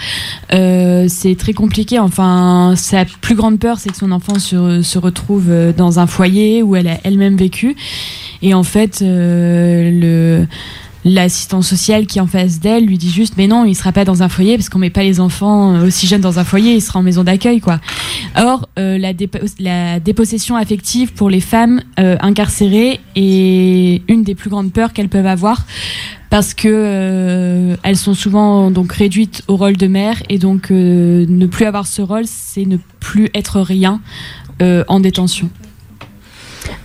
C'est 0.50 1.36
très 1.38 1.54
compliqué. 1.54 2.00
Enfin, 2.00 2.74
sa 2.76 3.06
plus 3.06 3.36
grande 3.36 3.60
peur, 3.60 3.78
c'est 3.78 3.90
que 3.90 3.98
son 3.98 4.12
enfant 4.12 4.40
se, 4.40 4.82
se 4.82 4.98
retrouve 4.98 5.52
dans 5.78 6.00
un 6.00 6.08
foyer 6.08 6.64
où 6.64 6.76
elle 6.76 6.88
a 6.88 6.98
elle-même 7.04 7.38
vécu. 7.38 7.76
Et 8.42 8.54
en 8.54 8.64
fait, 8.64 9.02
le 9.02 10.46
l'assistant 11.04 11.62
social 11.62 12.06
qui 12.06 12.20
est 12.20 12.22
en 12.22 12.28
face 12.28 12.60
d'elle 12.60 12.86
lui 12.86 12.98
dit 12.98 13.10
juste 13.10 13.34
mais 13.38 13.48
non 13.48 13.66
il 13.66 13.76
sera 13.76 13.92
pas 13.92 14.06
dans 14.06 14.22
un 14.22 14.30
foyer 14.30 14.58
parce 14.58 14.70
qu'on 14.70 14.80
met 14.80 14.90
pas 14.90 15.04
les 15.04 15.20
enfants 15.20 15.76
euh, 15.76 15.88
aussi 15.88 16.06
jeunes 16.08 16.22
dans 16.22 16.40
un 16.40 16.44
foyer 16.44 16.76
il 16.76 16.82
sera 16.82 17.00
en 17.00 17.04
maison 17.04 17.24
d'accueil 17.24 17.60
quoi. 17.60 17.80
Or 18.36 18.70
euh, 18.78 18.98
la, 18.98 19.14
la 19.60 20.00
dépossession 20.00 20.56
affective 20.56 21.14
pour 21.14 21.30
les 21.30 21.40
femmes 21.40 21.82
euh, 22.00 22.18
incarcérées 22.22 23.00
est 23.16 24.02
une 24.08 24.24
des 24.24 24.36
plus 24.36 24.50
grandes 24.50 24.72
peurs 24.72 24.94
qu'elles 24.94 25.10
peuvent 25.10 25.26
avoir 25.26 25.66
parce 26.30 26.54
que 26.54 27.76
elles 27.84 27.98
sont 27.98 28.14
souvent 28.14 28.72
donc 28.72 28.94
réduites 28.94 29.44
au 29.48 29.58
rôle 29.58 29.76
de 29.76 29.88
mère 29.88 30.22
et 30.30 30.38
donc 30.38 30.70
ne 30.70 31.46
plus 31.46 31.66
avoir 31.66 31.88
ce 31.88 32.02
rôle 32.02 32.24
c'est 32.26 32.66
ne 32.66 32.78
plus 33.00 33.30
être 33.34 33.60
rien 33.60 34.00
en 34.62 35.00
détention 35.02 35.50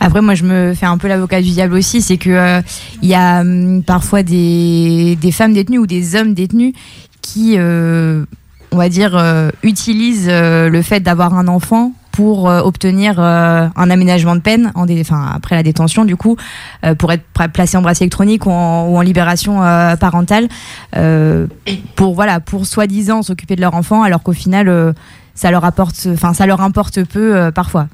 Après, 0.00 0.20
moi, 0.20 0.34
je 0.34 0.44
me 0.44 0.74
fais 0.74 0.86
un 0.86 0.98
peu 0.98 1.08
l'avocat 1.08 1.40
du 1.40 1.50
diable 1.50 1.74
aussi, 1.74 2.02
c'est 2.02 2.18
que 2.18 2.30
euh, 2.30 2.60
y 3.02 3.14
a 3.14 3.40
hum, 3.40 3.82
parfois 3.82 4.22
des, 4.22 5.18
femmes 5.32 5.52
détenues 5.52 5.78
ou 5.78 5.86
des 5.86 6.16
hommes 6.16 6.34
détenus 6.34 6.74
qui, 7.22 7.54
euh, 7.56 8.24
on 8.72 8.76
va 8.76 8.88
dire, 8.88 9.16
euh, 9.16 9.50
utilisent 9.62 10.28
le 10.28 10.82
fait 10.82 11.00
d'avoir 11.00 11.34
un 11.34 11.48
enfant 11.48 11.92
pour 12.12 12.44
obtenir 12.44 13.20
un 13.20 13.90
aménagement 13.90 14.36
de 14.36 14.40
peine, 14.40 14.72
après 15.34 15.54
la 15.54 15.62
détention, 15.62 16.06
du 16.06 16.16
coup, 16.16 16.38
pour 16.98 17.12
être 17.12 17.24
placé 17.52 17.76
en 17.76 17.82
bracelet 17.82 18.04
électronique 18.04 18.46
ou 18.46 18.50
en, 18.50 18.86
ou 18.88 18.96
en 18.96 19.02
libération 19.02 19.58
parentale, 20.00 20.48
pour 21.94 22.14
voilà, 22.14 22.40
pour 22.40 22.64
soi-disant 22.64 23.20
s'occuper 23.20 23.54
de 23.54 23.60
leur 23.60 23.74
enfant, 23.74 24.02
alors 24.02 24.22
qu'au 24.22 24.32
final, 24.32 24.94
ça 25.34 25.50
leur 25.50 25.66
apporte, 25.66 26.08
enfin, 26.10 26.32
ça 26.32 26.46
leur 26.46 26.62
importe 26.62 27.04
peu 27.04 27.50
parfois. 27.54 27.86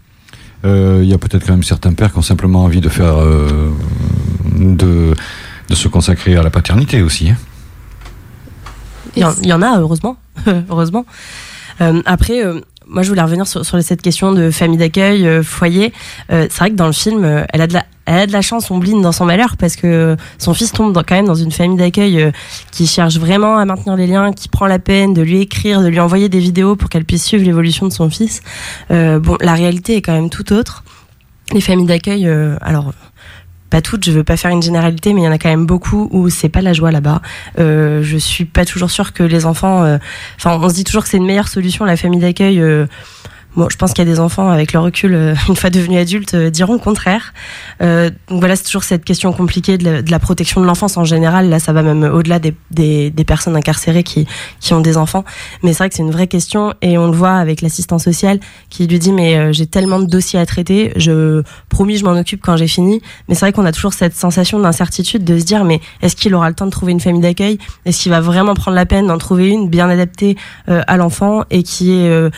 Euh, 0.64 1.00
Il 1.02 1.08
y 1.08 1.14
a 1.14 1.18
peut-être 1.18 1.44
quand 1.46 1.52
même 1.52 1.62
certains 1.64 1.92
pères 1.92 2.12
qui 2.12 2.18
ont 2.18 2.22
simplement 2.22 2.64
envie 2.64 2.80
de 2.80 2.88
faire, 2.88 3.20
euh, 3.20 3.70
de, 4.56 5.14
de 5.68 5.74
se 5.74 5.88
consacrer 5.88 6.36
à 6.36 6.42
la 6.42 6.50
paternité 6.50 7.02
aussi. 7.02 7.30
hein. 7.30 7.36
Il 9.16 9.22
y, 9.22 9.24
en, 9.24 9.34
y 9.42 9.52
en 9.52 9.60
a, 9.62 9.78
heureusement. 9.78 10.16
heureusement. 10.70 11.04
Euh, 11.80 12.00
après, 12.06 12.44
euh, 12.44 12.60
moi, 12.86 13.02
je 13.02 13.08
voulais 13.08 13.22
revenir 13.22 13.46
sur, 13.46 13.64
sur 13.64 13.82
cette 13.82 14.02
question 14.02 14.32
de 14.32 14.50
famille 14.50 14.78
d'accueil, 14.78 15.26
euh, 15.26 15.42
foyer. 15.42 15.92
Euh, 16.30 16.46
c'est 16.50 16.58
vrai 16.58 16.70
que 16.70 16.76
dans 16.76 16.86
le 16.86 16.92
film, 16.92 17.24
euh, 17.24 17.44
elle 17.52 17.60
a 17.60 17.66
de 17.66 17.74
la, 17.74 17.84
elle 18.06 18.18
a 18.18 18.26
de 18.26 18.32
la 18.32 18.42
chance, 18.42 18.70
Ombline, 18.70 19.00
dans 19.00 19.12
son 19.12 19.24
malheur, 19.24 19.56
parce 19.56 19.76
que 19.76 20.16
son 20.38 20.54
fils 20.54 20.72
tombe 20.72 20.94
quand 21.06 21.14
même 21.14 21.26
dans 21.26 21.34
une 21.34 21.52
famille 21.52 21.76
d'accueil 21.76 22.20
euh, 22.20 22.30
qui 22.70 22.86
cherche 22.86 23.16
vraiment 23.16 23.58
à 23.58 23.64
maintenir 23.64 23.96
les 23.96 24.06
liens, 24.06 24.32
qui 24.32 24.48
prend 24.48 24.66
la 24.66 24.78
peine 24.78 25.14
de 25.14 25.22
lui 25.22 25.40
écrire, 25.40 25.82
de 25.82 25.88
lui 25.88 26.00
envoyer 26.00 26.28
des 26.28 26.40
vidéos 26.40 26.76
pour 26.76 26.88
qu'elle 26.88 27.04
puisse 27.04 27.24
suivre 27.24 27.44
l'évolution 27.44 27.86
de 27.86 27.92
son 27.92 28.10
fils. 28.10 28.40
Euh, 28.90 29.18
bon, 29.18 29.36
la 29.40 29.54
réalité 29.54 29.96
est 29.96 30.02
quand 30.02 30.14
même 30.14 30.30
tout 30.30 30.52
autre. 30.52 30.84
Les 31.52 31.60
familles 31.60 31.86
d'accueil, 31.86 32.26
alors 32.62 32.92
pas 33.72 33.80
toutes, 33.80 34.04
je 34.04 34.12
veux 34.12 34.22
pas 34.22 34.36
faire 34.36 34.50
une 34.50 34.62
généralité, 34.62 35.14
mais 35.14 35.22
il 35.22 35.24
y 35.24 35.28
en 35.28 35.32
a 35.32 35.38
quand 35.38 35.48
même 35.48 35.64
beaucoup 35.64 36.08
où 36.12 36.28
c'est 36.28 36.50
pas 36.50 36.60
la 36.60 36.74
joie 36.74 36.90
là-bas. 36.92 37.22
Euh, 37.58 38.02
je 38.02 38.18
suis 38.18 38.44
pas 38.44 38.66
toujours 38.66 38.90
sûre 38.90 39.14
que 39.14 39.22
les 39.22 39.46
enfants. 39.46 39.82
euh, 39.82 39.96
Enfin, 40.36 40.58
on 40.60 40.68
se 40.68 40.74
dit 40.74 40.84
toujours 40.84 41.04
que 41.04 41.08
c'est 41.08 41.16
une 41.16 41.24
meilleure 41.24 41.48
solution 41.48 41.86
la 41.86 41.96
famille 41.96 42.20
d'accueil. 42.20 42.62
Bon, 43.54 43.68
je 43.68 43.76
pense 43.76 43.92
qu'il 43.92 44.06
y 44.06 44.08
a 44.08 44.10
des 44.10 44.18
enfants 44.18 44.48
avec 44.48 44.72
le 44.72 44.80
recul, 44.80 45.14
euh, 45.14 45.34
une 45.48 45.56
fois 45.56 45.68
devenus 45.68 45.98
adultes, 45.98 46.34
euh, 46.34 46.50
diront 46.50 46.72
le 46.72 46.78
contraire. 46.78 47.34
Euh, 47.82 48.10
donc 48.28 48.38
voilà, 48.40 48.56
c'est 48.56 48.64
toujours 48.64 48.84
cette 48.84 49.04
question 49.04 49.32
compliquée 49.32 49.76
de 49.76 49.84
la, 49.84 50.02
de 50.02 50.10
la 50.10 50.18
protection 50.18 50.60
de 50.60 50.66
l'enfance 50.66 50.96
en 50.96 51.04
général. 51.04 51.50
Là, 51.50 51.58
ça 51.58 51.72
va 51.72 51.82
même 51.82 52.02
au-delà 52.02 52.38
des, 52.38 52.54
des, 52.70 53.10
des 53.10 53.24
personnes 53.24 53.54
incarcérées 53.54 54.04
qui, 54.04 54.26
qui 54.60 54.72
ont 54.72 54.80
des 54.80 54.96
enfants. 54.96 55.24
Mais 55.62 55.72
c'est 55.72 55.78
vrai 55.78 55.88
que 55.90 55.96
c'est 55.96 56.02
une 56.02 56.10
vraie 56.10 56.28
question 56.28 56.72
et 56.80 56.96
on 56.96 57.06
le 57.06 57.16
voit 57.16 57.34
avec 57.34 57.60
l'assistant 57.60 57.98
social 57.98 58.40
qui 58.70 58.86
lui 58.86 58.98
dit 58.98 59.12
mais 59.12 59.36
euh, 59.36 59.52
j'ai 59.52 59.66
tellement 59.66 59.98
de 59.98 60.06
dossiers 60.06 60.38
à 60.38 60.46
traiter, 60.46 60.92
je 60.96 61.42
promis 61.68 61.98
je 61.98 62.04
m'en 62.04 62.12
occupe 62.12 62.40
quand 62.40 62.56
j'ai 62.56 62.68
fini. 62.68 63.02
Mais 63.28 63.34
c'est 63.34 63.44
vrai 63.44 63.52
qu'on 63.52 63.66
a 63.66 63.72
toujours 63.72 63.92
cette 63.92 64.16
sensation 64.16 64.58
d'incertitude 64.60 65.24
de 65.24 65.38
se 65.38 65.44
dire 65.44 65.64
mais 65.64 65.80
est-ce 66.00 66.16
qu'il 66.16 66.34
aura 66.34 66.48
le 66.48 66.54
temps 66.54 66.66
de 66.66 66.70
trouver 66.70 66.92
une 66.92 67.00
famille 67.00 67.20
d'accueil? 67.20 67.58
Est-ce 67.84 68.02
qu'il 68.02 68.12
va 68.12 68.20
vraiment 68.20 68.54
prendre 68.54 68.76
la 68.76 68.86
peine 68.86 69.08
d'en 69.08 69.18
trouver 69.18 69.48
une 69.48 69.68
bien 69.68 69.90
adaptée 69.90 70.36
euh, 70.68 70.80
à 70.86 70.96
l'enfant 70.96 71.44
et 71.50 71.62
qui 71.62 71.92
est 71.92 72.08
euh, 72.08 72.30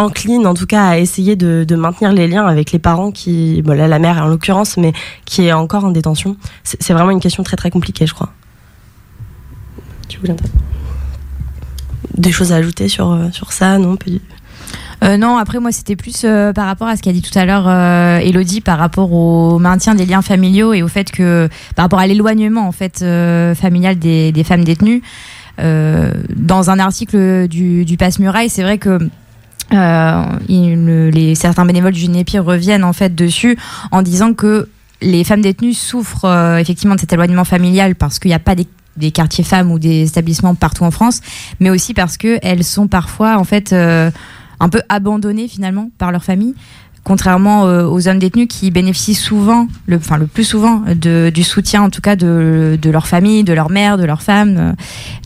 encline 0.00 0.46
en 0.46 0.54
tout 0.54 0.66
cas 0.66 0.84
à 0.88 0.98
essayer 0.98 1.36
de, 1.36 1.74
maintenir 1.74 2.12
les 2.12 2.28
liens 2.28 2.46
avec 2.46 2.72
les 2.72 2.78
parents 2.78 3.10
qui, 3.10 3.62
bon 3.62 3.76
là 3.76 3.88
la 3.88 3.98
mère 3.98 4.22
en 4.22 4.26
l'occurrence, 4.26 4.76
mais 4.76 4.92
qui 5.24 5.46
est 5.46 5.52
encore 5.52 5.84
en 5.84 5.90
détention. 5.90 6.36
C'est 6.64 6.92
vraiment 6.92 7.10
une 7.10 7.20
question 7.20 7.42
très 7.42 7.56
très 7.56 7.70
compliquée, 7.70 8.06
je 8.06 8.14
crois. 8.14 8.30
Tu 10.08 10.18
voulais 10.18 10.34
des 12.16 12.32
choses 12.32 12.52
à 12.52 12.56
ajouter 12.56 12.88
sur, 12.88 13.10
euh, 13.10 13.30
sur 13.32 13.52
ça 13.52 13.78
Non, 13.78 13.96
Euh, 15.02 15.16
non, 15.16 15.38
après 15.38 15.58
moi 15.58 15.72
c'était 15.72 15.96
plus 15.96 16.22
euh, 16.24 16.52
par 16.52 16.66
rapport 16.66 16.86
à 16.86 16.96
ce 16.96 17.02
qu'a 17.02 17.12
dit 17.12 17.22
tout 17.22 17.36
à 17.38 17.46
l'heure 17.46 17.66
euh, 17.66 18.18
Elodie 18.18 18.60
par 18.60 18.78
rapport 18.78 19.12
au 19.12 19.58
maintien 19.58 19.94
des 19.94 20.04
liens 20.04 20.20
familiaux 20.20 20.74
et 20.74 20.82
au 20.82 20.88
fait 20.88 21.10
que 21.10 21.48
par 21.74 21.86
rapport 21.86 22.00
à 22.00 22.06
l'éloignement 22.06 22.68
en 22.68 22.72
fait 22.72 23.00
euh, 23.00 23.54
familial 23.54 23.98
des, 23.98 24.44
femmes 24.44 24.64
détenues. 24.64 25.02
Dans 25.58 26.70
un 26.70 26.78
article 26.78 27.46
du, 27.46 27.84
du 27.84 27.96
Passe 27.98 28.18
Muraille, 28.18 28.48
c'est 28.48 28.62
vrai 28.62 28.78
que 28.78 28.98
euh, 29.72 30.22
il- 30.48 31.08
les 31.10 31.34
certains 31.34 31.64
bénévoles 31.64 31.92
du 31.92 32.06
GNEPI 32.06 32.38
reviennent 32.38 32.84
en 32.84 32.92
fait 32.92 33.14
dessus 33.14 33.56
en 33.90 34.02
disant 34.02 34.34
que 34.34 34.68
les 35.02 35.24
femmes 35.24 35.40
détenues 35.42 35.74
souffrent 35.74 36.24
euh, 36.26 36.58
effectivement 36.58 36.94
de 36.94 37.00
cet 37.00 37.12
éloignement 37.12 37.44
familial 37.44 37.94
parce 37.94 38.18
qu'il 38.18 38.30
n'y 38.30 38.34
a 38.34 38.38
pas 38.40 38.54
des, 38.54 38.66
des 38.96 39.10
quartiers 39.12 39.44
femmes 39.44 39.70
ou 39.72 39.78
des 39.78 40.06
établissements 40.08 40.54
partout 40.54 40.84
en 40.84 40.90
France, 40.90 41.20
mais 41.60 41.70
aussi 41.70 41.94
parce 41.94 42.16
que 42.16 42.38
elles 42.42 42.64
sont 42.64 42.86
parfois 42.88 43.38
en 43.38 43.44
fait 43.44 43.72
euh, 43.72 44.10
un 44.58 44.68
peu 44.68 44.82
abandonnées 44.88 45.48
finalement 45.48 45.90
par 45.98 46.12
leur 46.12 46.22
famille. 46.24 46.54
Contrairement 47.04 47.66
euh, 47.66 47.86
aux 47.86 48.08
hommes 48.08 48.18
détenus 48.18 48.46
qui 48.48 48.70
bénéficient 48.70 49.14
souvent, 49.14 49.68
le, 49.86 49.96
enfin 49.96 50.18
le 50.18 50.26
plus 50.26 50.44
souvent, 50.44 50.82
du 50.94 51.42
soutien 51.42 51.82
en 51.82 51.90
tout 51.90 52.02
cas 52.02 52.14
de, 52.14 52.78
leur 52.84 53.06
famille, 53.06 53.42
de 53.42 53.52
leur 53.52 53.70
mère, 53.70 53.96
de 53.96 54.04
leurs 54.04 54.22
femmes, 54.22 54.56
euh, 54.58 54.72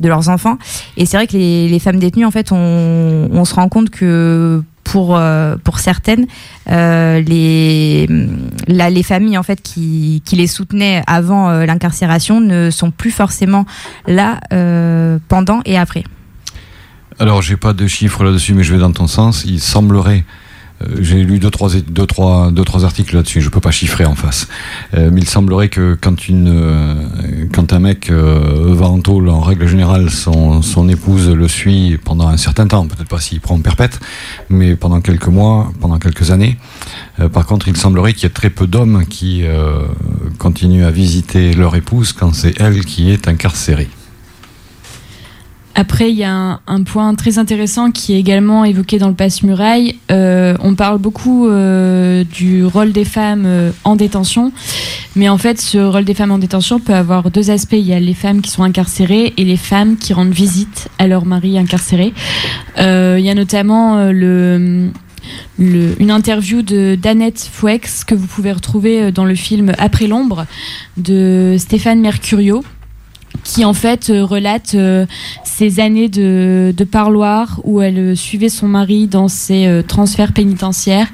de 0.01 0.09
leurs 0.09 0.29
enfants. 0.29 0.59
Et 0.97 1.05
c'est 1.07 1.17
vrai 1.17 1.27
que 1.27 1.37
les, 1.37 1.79
femmes 1.81 1.99
détenues, 1.99 2.25
en 2.25 2.31
fait, 2.31 2.53
on, 2.53 3.45
se 3.45 3.55
rend 3.55 3.69
compte 3.69 3.91
que 3.91 4.63
pour, 4.85 5.17
euh, 5.17 5.57
pour 5.63 5.81
certaines, 5.81 6.27
les, 6.69 8.07
les 8.69 9.03
familles 9.03 9.37
en 9.37 9.43
fait 9.43 9.61
qui, 9.61 10.23
qui 10.25 10.37
les 10.37 10.47
soutenaient 10.47 11.03
avant 11.07 11.51
l'incarcération 11.65 12.41
ne 12.41 12.71
sont 12.71 12.91
plus 12.91 13.11
forcément 13.11 13.67
là 14.07 14.41
pendant 15.29 15.61
et 15.65 15.77
après. 15.77 16.05
Alors, 17.19 17.43
j'ai 17.43 17.57
pas 17.57 17.73
de 17.73 17.87
chiffres 17.87 18.25
là-dessus, 18.25 18.55
mais 18.55 18.65
je 18.65 18.73
vais 18.73 18.81
dans 18.81 18.93
ton 18.93 19.07
sens. 19.07 19.45
Il 19.47 19.61
semblerait, 19.61 20.25
j'ai 21.01 21.23
lu 21.23 21.39
deux 21.39 21.51
trois, 21.51 21.71
deux, 21.71 22.07
trois, 22.07 22.51
deux, 22.51 22.65
trois 22.65 22.85
articles 22.85 23.15
là-dessus, 23.15 23.41
je 23.41 23.49
peux 23.49 23.61
pas 23.61 23.71
chiffrer 23.71 24.05
en 24.05 24.15
face. 24.15 24.49
Euh, 24.95 25.11
mais 25.13 25.21
il 25.21 25.29
semblerait 25.29 25.69
que 25.69 25.97
quand, 26.01 26.29
une, 26.29 26.49
euh, 26.49 26.95
quand 27.53 27.73
un 27.73 27.79
mec 27.79 28.11
euh, 28.11 28.75
va 28.75 28.87
en 28.87 29.01
tôle, 29.01 29.29
en 29.29 29.41
règle 29.41 29.67
générale, 29.67 30.11
son, 30.11 30.63
son 30.63 30.89
épouse 30.89 31.29
le 31.31 31.49
suit 31.49 31.99
pendant 32.03 32.29
un 32.29 32.37
certain 32.37 32.67
temps, 32.67 32.87
peut-être 32.87 33.09
pas 33.09 33.21
s'il 33.21 33.41
prend 33.41 33.59
perpète, 33.61 34.01
mais 34.51 34.77
pendant 34.77 35.01
quelques 35.01 35.29
mois, 35.29 35.73
pendant 35.81 35.99
quelques 35.99 36.31
années. 36.31 36.59
Euh, 37.21 37.29
par 37.29 37.47
contre, 37.47 37.69
il 37.69 37.77
semblerait 37.77 38.13
qu'il 38.13 38.25
y 38.25 38.27
ait 38.27 38.31
très 38.31 38.51
peu 38.51 38.67
d'hommes 38.67 39.05
qui 39.07 39.45
euh, 39.45 39.87
continuent 40.39 40.85
à 40.85 40.91
visiter 40.91 41.55
leur 41.55 41.77
épouse 41.77 42.13
quand 42.13 42.35
c'est 42.35 42.61
elle 42.61 42.85
qui 42.85 43.11
est 43.11 43.29
incarcérée. 43.29 43.89
Après, 45.77 46.11
il 46.11 46.17
y 46.17 46.25
a 46.25 46.61
un, 46.67 46.83
point 46.85 47.15
très 47.15 47.39
intéressant 47.39 47.91
qui 47.91 48.15
est 48.15 48.21
également 48.21 48.65
évoqué 48.65 48.99
dans 48.99 49.09
le 49.09 49.15
passe-muraille. 49.15 49.97
Euh, 50.13 50.57
on 50.61 50.75
parle 50.77 50.99
beaucoup 50.99 51.49
euh, 51.49 52.23
du 52.23 52.65
rôle 52.65 52.93
des 52.93 53.05
femmes 53.05 53.45
euh, 53.47 53.73
en 53.83 53.97
détention, 53.97 54.53
mais 55.17 55.29
en 55.29 55.39
fait, 55.39 55.61
ce 55.61 55.79
rôle 55.79 56.05
des 56.05 56.15
femmes 56.15 56.31
en 56.31 56.39
détention 56.39 56.79
peut 56.79 56.95
avoir 56.95 57.31
deux 57.31 57.51
aspects. 57.51 57.73
Il 57.73 57.87
y 57.87 57.93
a 57.93 57.99
les 57.99 58.15
femmes 58.15 58.41
qui 58.41 58.51
sont 58.51 58.63
incarcérées 58.63 59.33
et 59.37 59.45
les 59.45 59.57
femmes 59.57 59.97
qui 59.97 60.13
rendent 60.13 60.33
visite 60.33 60.89
à 60.99 61.09
leur 61.09 61.27
mari 61.27 61.59
incarcéré. 61.59 62.13
Il 62.79 63.21
y 63.21 63.31
a 63.31 63.35
notamment 63.35 64.11
une 65.59 66.11
interview 66.11 66.63
de 66.63 66.97
Danette 67.01 67.49
Fouex 67.53 68.05
que 68.05 68.15
vous 68.15 68.27
pouvez 68.27 68.53
retrouver 68.53 69.11
dans 69.11 69.25
le 69.25 69.35
film 69.35 69.73
Après 69.79 70.07
l'ombre 70.07 70.47
de 70.97 71.57
Stéphane 71.59 72.01
Mercurio 72.01 72.63
qui 73.43 73.65
en 73.65 73.75
fait 73.75 74.11
euh, 74.11 74.25
relate 74.25 74.75
euh, 74.75 75.07
ses 75.45 75.81
années 75.81 76.09
de, 76.09 76.75
parloir 76.91 77.61
où 77.65 77.81
elle 77.81 77.99
euh, 77.99 78.15
suivait 78.15 78.49
son 78.49 78.69
mari 78.69 79.07
dans 79.07 79.29
ses 79.29 79.67
euh, 79.67 79.83
transferts 79.83 80.33
pénitentiaires, 80.33 81.09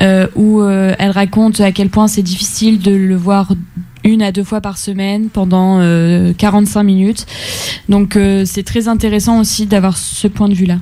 euh, 0.00 0.26
où 0.34 0.60
euh, 0.60 0.94
elle 0.98 1.10
raconte 1.10 1.60
à 1.60 1.72
quel 1.72 1.88
point 1.88 2.08
c'est 2.08 2.22
difficile 2.22 2.80
de 2.80 2.90
le 2.90 3.16
voir 3.16 3.52
une 4.02 4.22
à 4.22 4.32
deux 4.32 4.44
fois 4.44 4.60
par 4.60 4.76
semaine 4.76 5.28
pendant 5.30 5.80
45 6.36 6.82
minutes. 6.82 7.24
Donc 7.88 8.18
c'est 8.44 8.62
très 8.62 8.86
intéressant 8.86 9.40
aussi 9.40 9.64
d'avoir 9.64 9.96
ce 9.96 10.28
point 10.28 10.50
de 10.50 10.52
vue-là. 10.52 10.76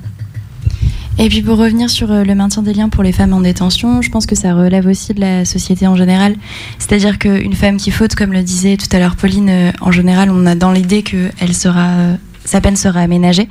Et 1.19 1.29
puis 1.29 1.43
pour 1.43 1.57
revenir 1.57 1.91
sur 1.91 2.11
euh, 2.11 2.23
le 2.23 2.33
maintien 2.33 2.63
des 2.63 2.73
liens 2.73 2.89
pour 2.89 3.03
les 3.03 3.11
femmes 3.11 3.33
en 3.33 3.41
détention, 3.41 4.01
je 4.01 4.09
pense 4.09 4.25
que 4.25 4.33
ça 4.33 4.55
relève 4.55 4.87
aussi 4.87 5.13
de 5.13 5.21
la 5.21 5.45
société 5.45 5.85
en 5.85 5.95
général. 5.95 6.35
C'est-à-dire 6.79 7.19
qu'une 7.19 7.53
femme 7.53 7.77
qui 7.77 7.91
faute, 7.91 8.15
comme 8.15 8.33
le 8.33 8.41
disait 8.41 8.77
tout 8.77 8.87
à 8.95 8.99
l'heure 8.99 9.15
Pauline, 9.15 9.49
euh, 9.49 9.71
en 9.81 9.91
général, 9.91 10.31
on 10.31 10.45
a 10.47 10.55
dans 10.55 10.71
l'idée 10.71 11.03
que 11.03 11.29
sera, 11.51 11.87
euh, 11.89 12.15
sa 12.45 12.61
peine 12.61 12.75
sera 12.75 13.01
aménagée, 13.01 13.47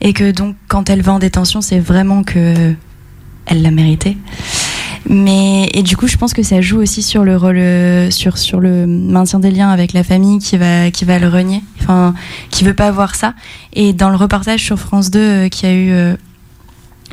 et 0.00 0.12
que 0.12 0.30
donc 0.30 0.54
quand 0.68 0.88
elle 0.88 1.02
va 1.02 1.12
en 1.12 1.18
détention, 1.18 1.60
c'est 1.60 1.80
vraiment 1.80 2.22
que 2.22 2.74
elle 3.46 3.62
l'a 3.62 3.72
mérité. 3.72 4.16
Mais 5.08 5.68
et 5.74 5.82
du 5.82 5.96
coup, 5.96 6.06
je 6.06 6.16
pense 6.16 6.32
que 6.32 6.44
ça 6.44 6.60
joue 6.60 6.78
aussi 6.78 7.02
sur 7.02 7.24
le 7.24 7.36
rôle, 7.36 7.60
sur 8.12 8.38
sur 8.38 8.60
le 8.60 8.86
maintien 8.86 9.40
des 9.40 9.50
liens 9.50 9.70
avec 9.70 9.94
la 9.94 10.04
famille 10.04 10.38
qui 10.38 10.56
va 10.56 10.92
qui 10.92 11.04
va 11.04 11.18
le 11.18 11.26
renier, 11.26 11.64
enfin 11.80 12.14
qui 12.50 12.62
veut 12.62 12.74
pas 12.74 12.92
voir 12.92 13.16
ça. 13.16 13.34
Et 13.72 13.92
dans 13.92 14.10
le 14.10 14.16
reportage 14.16 14.62
sur 14.62 14.78
France 14.78 15.10
2 15.10 15.48
qui 15.48 15.66
a 15.66 15.74
eu 15.74 16.16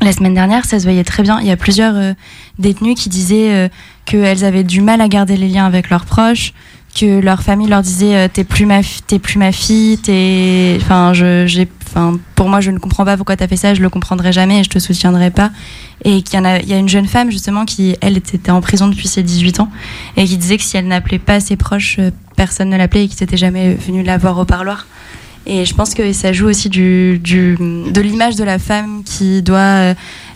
la 0.01 0.12
semaine 0.12 0.34
dernière, 0.34 0.66
ça 0.66 0.80
se 0.80 0.84
voyait 0.84 1.04
très 1.04 1.24
bien. 1.24 1.39
Il 1.39 1.48
y 1.48 1.51
a 1.51 1.58
plusieurs 1.58 1.96
euh, 1.96 2.13
détenus 2.60 2.96
qui 2.96 3.10
disaient 3.10 3.51
euh, 3.51 3.68
qu'elles 4.06 4.46
avaient 4.46 4.63
du 4.63 4.82
mal 4.82 5.01
à 5.01 5.08
garder 5.08 5.38
les 5.38 5.48
liens 5.48 5.66
avec 5.66 5.89
leurs 5.89 6.06
proches, 6.06 6.54
que 6.96 7.20
leur 7.20 7.42
famille 7.42 7.68
leur 7.68 7.82
disait 7.82 8.16
euh, 8.16 8.27
t'es 8.32 8.44
plus 8.44 8.66
ma 8.66 8.82
t'es 9.08 9.20
plus 9.20 9.39
ma 9.39 9.51
fille, 9.51 9.98
t'es, 9.98 10.77
enfin 10.82 11.13
je, 11.13 11.46
j'ai, 11.48 11.68
enfin 11.88 12.20
pour 12.36 12.48
moi 12.48 12.62
je 12.62 12.72
ne 12.72 12.77
comprends 12.77 13.06
pas 13.06 13.18
pourquoi 13.18 13.36
t'as 13.36 13.48
fait 13.48 13.58
ça, 13.58 13.74
je 13.74 13.82
le 13.82 13.89
comprendrai 13.89 14.32
jamais 14.32 14.60
et 14.60 14.63
je 14.63 14.70
te 14.70 14.80
soutiendrai 14.80 15.32
pas. 15.32 15.51
Et 16.06 16.22
qu'il 16.22 16.38
y 16.38 16.42
en 16.42 16.46
a, 16.46 16.60
il 16.60 16.70
y 16.70 16.74
a 16.74 16.77
une 16.77 16.89
jeune 16.89 17.08
femme 17.08 17.32
justement 17.32 17.66
qui 17.66 17.96
elle 18.01 18.18
était 18.18 18.51
en 18.51 18.62
prison 18.62 18.88
depuis 18.88 19.08
ses 19.08 19.24
18 19.24 19.62
ans 19.62 19.70
et 20.16 20.25
qui 20.25 20.38
disait 20.38 20.58
que 20.58 20.63
si 20.63 20.77
elle 20.77 20.88
n'appelait 20.88 21.20
pas 21.20 21.39
ses 21.39 21.56
proches, 21.56 22.00
personne 22.36 22.70
ne 22.70 22.77
l'appelait 22.77 23.06
et 23.06 23.08
qui 23.08 23.18
n'était 23.22 23.38
jamais 23.38 23.74
venu 23.74 24.04
la 24.04 24.18
voir 24.20 24.38
au 24.38 24.46
parloir. 24.46 24.86
Et 25.50 25.63
je 25.63 25.74
pense 25.74 25.94
que 25.94 26.12
ça 26.12 26.34
joue 26.34 26.48
aussi 26.48 26.68
du, 26.68 27.20
de 27.20 28.01
l'image 28.01 28.36
de 28.36 28.44
la 28.44 28.60
femme 28.60 29.01
qui 29.06 29.42
doit 29.42 29.58
euh, 29.58 29.94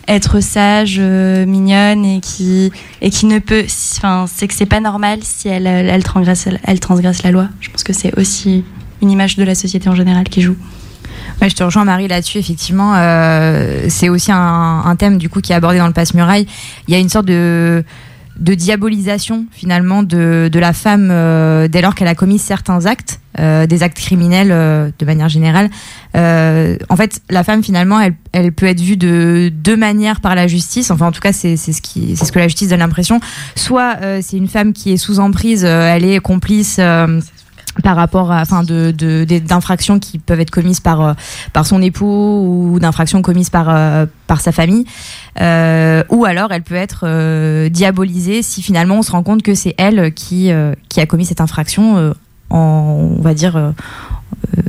être 0.08 0.40
sage, 0.40 0.96
euh, 1.00 1.46
mignonne 1.46 2.06
et 2.06 2.22
qui, 2.22 2.72
et 3.02 3.10
qui 3.10 3.26
ne 3.26 3.40
peut. 3.40 3.66
Enfin, 3.98 4.26
c'est 4.34 4.48
que 4.48 4.54
c'est 4.54 4.66
pas 4.66 4.80
normal 4.80 5.20
si 5.22 5.50
elle, 5.50 5.68
elle, 5.68 6.04
transgresse, 6.04 6.48
elle 6.64 6.80
transgresse 6.80 7.24
la 7.24 7.32
loi. 7.32 7.50
Je 7.60 7.70
pense 7.70 7.84
que 7.84 7.92
c'est 7.92 8.18
aussi 8.18 8.64
une 9.02 9.12
image 9.12 9.36
de 9.36 9.44
la 9.44 9.54
société 9.54 9.90
en 9.90 9.96
général 9.96 10.30
qui 10.30 10.42
joue. 10.42 10.56
Je 11.42 11.56
te 11.56 11.64
rejoins 11.64 11.84
Marie 11.84 12.08
là-dessus. 12.08 12.38
Effectivement, 12.38 12.94
euh, 12.96 13.88
c'est 13.90 14.08
aussi 14.08 14.32
un, 14.32 14.84
un, 14.86 14.96
thème 14.96 15.18
du 15.18 15.28
coup 15.28 15.42
qui 15.42 15.52
est 15.52 15.56
abordé 15.56 15.80
dans 15.80 15.88
le 15.88 15.94
passe-muraille. 15.94 16.46
Il 16.88 16.94
y 16.94 16.96
a 16.96 17.00
une 17.00 17.10
sorte 17.10 17.26
de 17.26 17.84
de 18.42 18.56
diabolisation 18.56 19.46
finalement 19.52 20.02
de, 20.04 20.50
de 20.52 20.60
la 20.60 20.74
femme 20.74 21.10
euh, 21.12 21.68
dès 21.68 21.82
lors 21.82 21.94
qu'elle 21.94 22.08
a 22.08 22.16
commis 22.16 22.40
certains 22.40 22.88
actes, 22.88 23.20
euh, 23.40 23.68
des 23.68 23.84
actes 23.84 23.98
criminels 23.98 24.52
euh, 24.52 24.90
de 24.98 25.06
manière 25.06 25.30
générale. 25.30 25.70
en 26.16 26.96
fait, 26.98 27.22
la 27.30 27.44
femme 27.44 27.64
finalement, 27.64 28.00
elle, 28.00 28.16
elle, 28.32 28.52
peut 28.52 28.66
être 28.66 28.82
vue 28.82 28.98
de 28.98 29.52
deux 29.54 29.78
manières 29.78 30.22
par 30.22 30.34
la 30.34 30.48
justice. 30.48 30.90
Enfin, 30.90 31.08
en 31.08 31.12
tout 31.12 31.22
cas, 31.22 31.34
c'est 31.34 31.56
ce 31.56 31.82
qui, 31.82 32.16
c'est 32.18 32.26
ce 32.26 32.32
que 32.32 32.40
la 32.40 32.48
justice 32.48 32.70
donne 32.70 32.80
l'impression. 32.80 33.20
Soit 33.56 33.98
c'est 34.22 34.38
une 34.38 34.48
femme 34.48 34.74
qui 34.74 34.92
est 34.92 34.98
sous 34.98 35.20
emprise, 35.20 35.64
elle 35.64 36.04
est 36.04 36.20
complice 36.20 36.80
par 37.84 37.96
rapport 37.96 38.32
à 38.32 38.42
enfin 38.42 38.64
de 38.64 38.92
d'infractions 39.40 40.00
qui 40.00 40.20
peuvent 40.20 40.40
être 40.40 40.52
commises 40.52 40.80
par 40.80 41.02
euh, 41.02 41.14
par 41.54 41.66
son 41.66 41.82
époux 41.82 42.06
ou 42.06 42.80
d'infractions 42.80 43.22
commises 43.22 43.50
par 43.50 43.68
euh, 43.70 44.06
par 44.28 44.42
sa 44.42 44.52
famille 44.52 44.86
euh, 45.40 46.04
ou 46.10 46.26
alors 46.26 46.52
elle 46.52 46.64
peut 46.64 46.76
être 46.76 47.68
diabolisée 47.70 48.42
si 48.42 48.62
finalement 48.62 49.00
on 49.00 49.02
se 49.02 49.12
rend 49.12 49.24
compte 49.24 49.42
que 49.42 49.56
c'est 49.56 49.74
elle 49.78 50.14
qui 50.14 50.52
qui 50.90 51.00
a 51.00 51.06
commis 51.06 51.26
cette 51.26 51.42
infraction 51.42 52.14
on 52.50 53.16
va 53.20 53.34
dire 53.34 53.74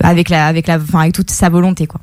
avec 0.01 0.29
la 0.29 0.47
avec 0.47 0.69
la 0.69 0.77
enfin 0.77 1.01
avec 1.01 1.13
toute 1.13 1.31
sa 1.31 1.49
volonté 1.49 1.87
quoi. 1.87 2.01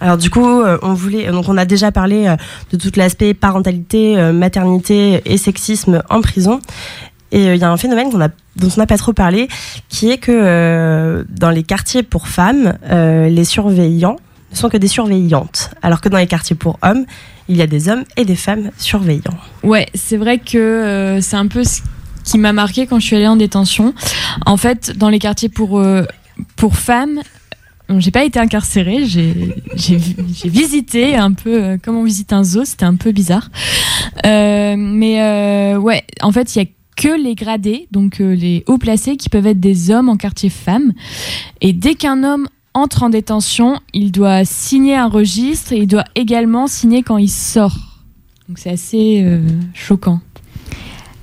Alors 0.00 0.16
du 0.16 0.30
coup, 0.30 0.62
on 0.82 0.94
voulait 0.94 1.30
donc 1.30 1.48
on 1.48 1.56
a 1.56 1.64
déjà 1.64 1.92
parlé 1.92 2.34
de 2.72 2.76
tout 2.76 2.90
l'aspect 2.96 3.34
parentalité, 3.34 4.16
maternité 4.32 5.20
et 5.26 5.36
sexisme 5.36 6.02
en 6.08 6.22
prison 6.22 6.60
et 7.32 7.54
il 7.54 7.56
y 7.56 7.64
a 7.64 7.70
un 7.70 7.76
phénomène 7.76 8.10
dont 8.10 8.68
on 8.68 8.78
n'a 8.78 8.86
pas 8.86 8.98
trop 8.98 9.14
parlé, 9.14 9.48
qui 9.88 10.10
est 10.10 10.18
que 10.18 10.30
euh, 10.32 11.24
dans 11.30 11.50
les 11.50 11.62
quartiers 11.62 12.02
pour 12.02 12.28
femmes, 12.28 12.74
euh, 12.90 13.28
les 13.28 13.44
surveillants 13.44 14.16
ne 14.52 14.56
sont 14.56 14.68
que 14.68 14.76
des 14.76 14.88
surveillantes, 14.88 15.70
alors 15.80 16.02
que 16.02 16.10
dans 16.10 16.18
les 16.18 16.26
quartiers 16.26 16.54
pour 16.54 16.78
hommes, 16.82 17.06
il 17.48 17.56
y 17.56 17.62
a 17.62 17.66
des 17.66 17.88
hommes 17.88 18.04
et 18.18 18.26
des 18.26 18.36
femmes 18.36 18.70
surveillants. 18.76 19.36
Ouais, 19.62 19.88
c'est 19.94 20.18
vrai 20.18 20.38
que 20.38 20.58
euh, 20.58 21.20
c'est 21.22 21.36
un 21.36 21.46
peu 21.46 21.64
ce 21.64 21.80
qui 22.22 22.36
m'a 22.38 22.52
marqué 22.52 22.86
quand 22.86 23.00
je 23.00 23.06
suis 23.06 23.16
allée 23.16 23.26
en 23.26 23.36
détention. 23.36 23.94
En 24.44 24.58
fait, 24.58 24.96
dans 24.96 25.08
les 25.08 25.18
quartiers 25.18 25.48
pour, 25.48 25.82
pour 26.56 26.76
femmes, 26.76 27.20
j'ai 27.98 28.10
pas 28.10 28.24
été 28.24 28.38
incarcérée, 28.38 29.06
j'ai 29.06 29.98
visité 30.44 31.16
un 31.16 31.32
peu 31.32 31.78
comme 31.82 31.96
on 31.96 32.04
visite 32.04 32.32
un 32.32 32.44
zoo, 32.44 32.64
c'était 32.64 32.84
un 32.84 32.94
peu 32.94 33.10
bizarre. 33.10 33.50
mais 34.22 35.74
ouais, 35.76 36.04
en 36.20 36.30
fait, 36.30 36.54
il 36.54 36.58
y 36.58 36.62
a 36.62 36.68
que 36.96 37.08
les 37.08 37.34
gradés, 37.34 37.88
donc 37.90 38.20
euh, 38.20 38.34
les 38.34 38.64
hauts 38.66 38.78
placés, 38.78 39.16
qui 39.16 39.28
peuvent 39.28 39.46
être 39.46 39.60
des 39.60 39.90
hommes 39.90 40.08
en 40.08 40.16
quartier 40.16 40.50
femmes. 40.50 40.92
Et 41.60 41.72
dès 41.72 41.94
qu'un 41.94 42.24
homme 42.24 42.48
entre 42.74 43.02
en 43.02 43.10
détention, 43.10 43.80
il 43.92 44.12
doit 44.12 44.44
signer 44.44 44.96
un 44.96 45.08
registre 45.08 45.72
et 45.72 45.78
il 45.78 45.86
doit 45.86 46.04
également 46.14 46.66
signer 46.66 47.02
quand 47.02 47.18
il 47.18 47.28
sort. 47.28 47.76
Donc 48.48 48.58
c'est 48.58 48.70
assez 48.70 49.22
euh, 49.22 49.40
choquant. 49.74 50.20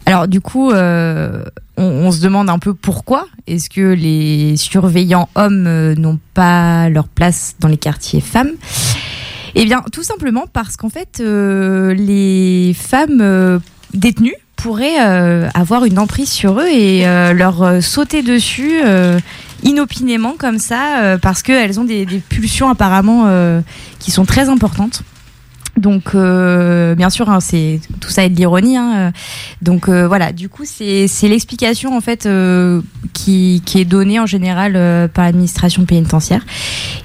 Alors 0.06 0.28
du 0.28 0.42
coup, 0.42 0.72
euh, 0.72 1.44
on, 1.78 2.12
se 2.12 2.22
demande 2.22 2.50
un 2.50 2.60
peu 2.60 2.74
pourquoi 2.74 3.28
est-ce 3.48 3.70
que 3.70 3.94
les 3.94 4.58
surveillants 4.58 5.30
hommes 5.36 5.94
n'ont 5.94 6.20
pas 6.34 6.90
leur 6.90 7.08
place 7.08 7.56
dans 7.60 7.68
les 7.68 7.78
quartiers 7.78 8.22
femmes? 8.22 8.52
Eh 9.56 9.66
bien, 9.66 9.84
tout 9.92 10.04
simplement 10.04 10.46
parce 10.52 10.78
qu'en 10.78 10.90
fait, 10.90 11.20
les 11.20 12.76
femmes 12.76 13.60
détenues 13.94 14.36
pourraient 14.62 15.00
euh, 15.00 15.48
avoir 15.54 15.86
une 15.86 16.00
emprise 16.00 16.30
sur 16.30 16.60
eux 16.60 16.68
et 16.68 17.08
euh, 17.08 17.32
leur 17.32 17.64
euh, 17.64 17.82
sauter 17.82 18.24
dessus 18.24 18.82
inopinément 19.64 20.36
comme 20.38 20.58
ça 20.58 21.18
parce 21.22 21.44
qu'elles 21.44 21.80
ont 21.80 21.84
des, 21.84 22.06
pulsions 22.06 22.70
apparemment 22.70 23.28
qui 24.00 24.12
sont 24.12 24.26
très 24.26 24.48
importantes. 24.48 25.04
Donc, 25.76 26.16
bien 26.16 27.10
sûr, 27.10 27.30
hein, 27.30 27.40
c'est 27.42 27.82
tout 28.00 28.10
ça 28.10 28.24
est 28.24 28.30
de 28.30 28.36
l'ironie. 28.36 28.78
Hein, 28.78 29.12
donc 29.62 29.90
voilà, 29.90 30.32
du 30.32 30.48
coup, 30.48 30.64
c'est 30.66 31.08
l'explication 31.24 31.96
en 31.96 32.00
fait 32.00 32.28
qui, 33.12 33.62
qui, 33.66 33.82
est 33.82 33.86
donnée 33.86 34.20
en 34.20 34.26
général 34.26 35.10
par 35.14 35.26
l'administration 35.26 35.84
pénitentiaire. 35.84 36.46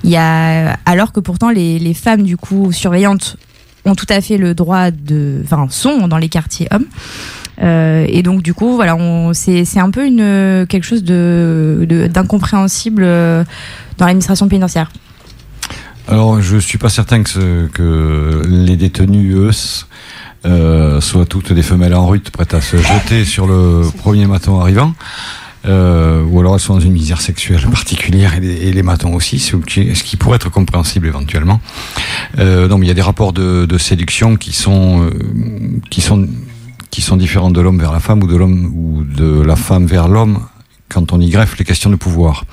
Il 0.05 0.11
y 0.11 0.17
a, 0.17 0.79
alors 0.87 1.11
que 1.11 1.19
pourtant 1.19 1.51
les, 1.51 1.81
les, 1.81 1.95
femmes 1.95 2.23
du 2.23 2.37
coup 2.37 2.71
surveillantes 2.71 3.37
ont 3.85 3.97
tout 3.97 4.07
à 4.09 4.21
fait 4.21 4.39
le 4.39 4.55
droit 4.55 4.93
de, 4.93 5.41
enfin, 5.45 5.67
sont 5.71 6.07
dans 6.07 6.19
les 6.19 6.29
quartiers 6.29 6.69
hommes. 6.71 6.87
Euh, 7.63 8.07
et 8.09 8.23
donc 8.23 8.43
du 8.43 8.55
coup, 8.55 8.75
voilà, 8.75 8.97
c'est 9.33 9.79
un 9.79 9.91
peu 9.91 10.07
une, 10.07 10.67
quelque 10.69 10.85
chose 10.85 11.05
d'incompréhensible 11.05 13.03
de, 13.03 13.09
euh, 13.09 13.45
dans 13.99 14.07
l'administration 14.07 14.49
pénitentiaire. 14.49 14.91
Alors, 16.07 16.43
je 16.43 16.59
suis 16.59 16.77
pas 16.77 16.91
certain 16.91 17.23
que, 17.23 17.67
que 17.73 18.43
les 18.47 18.77
détenus, 18.77 19.35
eux, 19.37 19.51
euh, 20.45 21.01
soient 21.01 21.25
toutes 21.25 21.53
des 21.55 21.63
femelles 21.63 21.95
en 21.95 22.07
rute 22.07 22.31
prêtes 22.31 22.53
à 22.53 22.61
se 22.61 22.77
jeter 22.77 23.25
sur 23.25 23.47
le 23.47 23.83
premier 23.99 24.27
maton 24.27 24.61
arrivant. 24.61 24.93
Ou 25.67 26.41
alors 26.41 26.53
elles 26.53 26.61
sont 26.61 26.75
dans 26.75 26.81
une 26.81 26.93
misère 26.93 27.23
sexuelle 27.23 27.67
particulière 27.71 28.35
et 28.35 28.41
les, 28.41 28.79
et 28.79 28.83
matons 28.83 29.15
aussi, 29.15 29.39
ce 29.39 29.57
qui 29.57 30.17
pourrait 30.19 30.37
être 30.37 30.51
compréhensible 30.51 31.07
éventuellement. 31.07 31.59
Euh, 32.39 32.69
donc 32.69 32.81
il 32.83 32.89
y 32.89 32.91
a 32.91 32.95
des 32.95 33.01
rapports 33.01 33.33
de, 33.33 33.65
de 33.65 33.79
séduction 33.79 34.37
qui 34.37 34.53
sont 34.53 35.09
qui 35.89 36.03
sont 36.03 36.29
qui 36.95 37.01
sont 37.01 37.17
différentes 37.17 37.55
de 37.55 37.61
l'homme 37.61 37.81
vers 37.81 37.91
la 37.91 37.99
femme 37.99 38.23
ou 38.23 38.29
de 38.29 38.37
l'homme 38.37 38.73
ou 38.73 39.03
de 39.03 39.43
la 39.43 39.57
femme 39.57 39.85
vers 39.85 40.07
l'homme 40.07 40.39
quand 40.89 41.13
on 41.13 41.21
y 41.21 41.29
greffe 41.29 41.59
les 41.59 41.65
questions 41.65 41.91
de 41.91 41.97
pouvoir. 41.97 42.45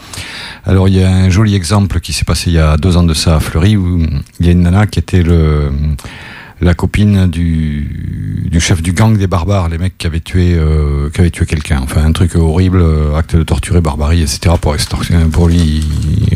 Alors 0.66 0.88
il 0.88 0.96
y 0.96 1.04
a 1.04 1.12
un 1.12 1.30
joli 1.30 1.54
exemple 1.54 2.00
qui 2.00 2.12
s'est 2.12 2.26
passé 2.26 2.50
il 2.50 2.54
y 2.54 2.58
a 2.58 2.76
deux 2.76 2.98
ans 2.98 3.04
de 3.04 3.14
ça 3.14 3.36
à 3.36 3.40
Fleury 3.40 3.78
où 3.78 4.00
il 4.40 4.46
y 4.48 4.50
a 4.50 4.52
une 4.52 4.64
nana 4.64 4.88
qui 4.88 4.98
était 4.98 5.22
le 5.22 5.72
la 6.60 6.74
copine 6.74 7.28
du, 7.28 8.48
du 8.50 8.60
chef 8.60 8.82
du 8.82 8.94
gang 8.94 9.18
des 9.18 9.28
barbares, 9.28 9.70
les 9.70 9.80
mecs 9.80 9.98
qui 9.98 10.06
avaient 10.06 10.20
tué, 10.20 10.54
euh, 10.56 11.10
qui 11.10 11.20
avaient 11.20 11.32
tué 11.32 11.48
quelqu'un. 11.48 11.80
Enfin, 11.84 12.04
un 12.04 12.12
truc 12.12 12.36
horrible, 12.36 12.82
euh, 12.82 13.16
acte 13.16 13.36
de 13.36 13.42
torture 13.42 13.78
et 13.78 13.82
barbarie, 13.82 14.22
etc. 14.22 14.56
pour 14.62 14.76
pour 15.32 15.48
lui 15.48 15.84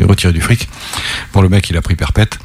retirer 0.06 0.32
du 0.32 0.40
fric. 0.40 0.68
Pour 1.32 1.42
le 1.42 1.48
mec, 1.48 1.68
il 1.70 1.76
a 1.76 1.82
pris 1.82 1.96
perpète. 1.96 2.38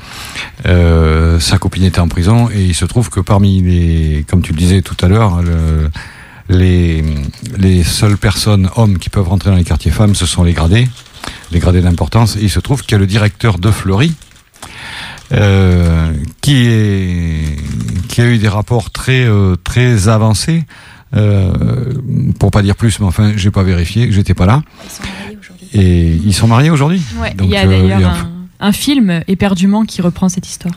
Euh, 0.65 1.39
sa 1.39 1.57
copine 1.57 1.83
était 1.83 1.99
en 1.99 2.07
prison 2.07 2.49
et 2.53 2.63
il 2.63 2.75
se 2.75 2.85
trouve 2.85 3.09
que 3.09 3.19
parmi 3.19 3.61
les, 3.61 4.25
comme 4.29 4.41
tu 4.41 4.51
le 4.51 4.57
disais 4.57 4.81
tout 4.81 4.97
à 5.01 5.07
l'heure, 5.07 5.41
les, 6.49 7.03
les 7.57 7.83
seules 7.83 8.17
personnes 8.17 8.69
hommes 8.75 8.97
qui 8.97 9.09
peuvent 9.09 9.27
rentrer 9.27 9.49
dans 9.49 9.57
les 9.57 9.63
quartiers 9.63 9.91
femmes, 9.91 10.15
ce 10.15 10.25
sont 10.25 10.43
les 10.43 10.53
gradés, 10.53 10.87
les 11.51 11.59
gradés 11.59 11.81
d'importance. 11.81 12.35
Et 12.35 12.41
il 12.41 12.49
se 12.49 12.59
trouve 12.59 12.81
qu'il 12.81 12.93
y 12.93 12.95
a 12.95 12.99
le 12.99 13.07
directeur 13.07 13.57
de 13.57 13.71
Fleury, 13.71 14.13
euh, 15.33 16.11
qui, 16.41 16.67
est, 16.67 17.57
qui 18.09 18.21
a 18.21 18.25
eu 18.25 18.37
des 18.37 18.49
rapports 18.49 18.91
très, 18.91 19.23
euh, 19.25 19.55
très 19.63 20.09
avancés 20.09 20.65
Euh, 21.15 21.53
pour 22.39 22.51
pas 22.51 22.61
dire 22.61 22.75
plus, 22.75 22.99
mais 22.99 23.05
enfin, 23.05 23.33
j'ai 23.35 23.51
pas 23.51 23.63
vérifié, 23.63 24.11
j'étais 24.11 24.33
pas 24.33 24.45
là. 24.45 24.63
Et 25.73 26.13
ils 26.25 26.33
sont 26.33 26.47
mariés 26.47 26.69
aujourd'hui. 26.69 27.01
Ouais, 27.21 27.33
il 27.41 27.49
y 27.49 27.55
a 27.55 27.65
euh, 27.65 27.87
d'ailleurs 27.87 28.27
un, 28.59 28.67
un 28.67 28.71
film, 28.71 29.21
Éperdument, 29.27 29.83
qui 29.83 30.01
reprend 30.01 30.29
cette 30.29 30.47
histoire. 30.47 30.73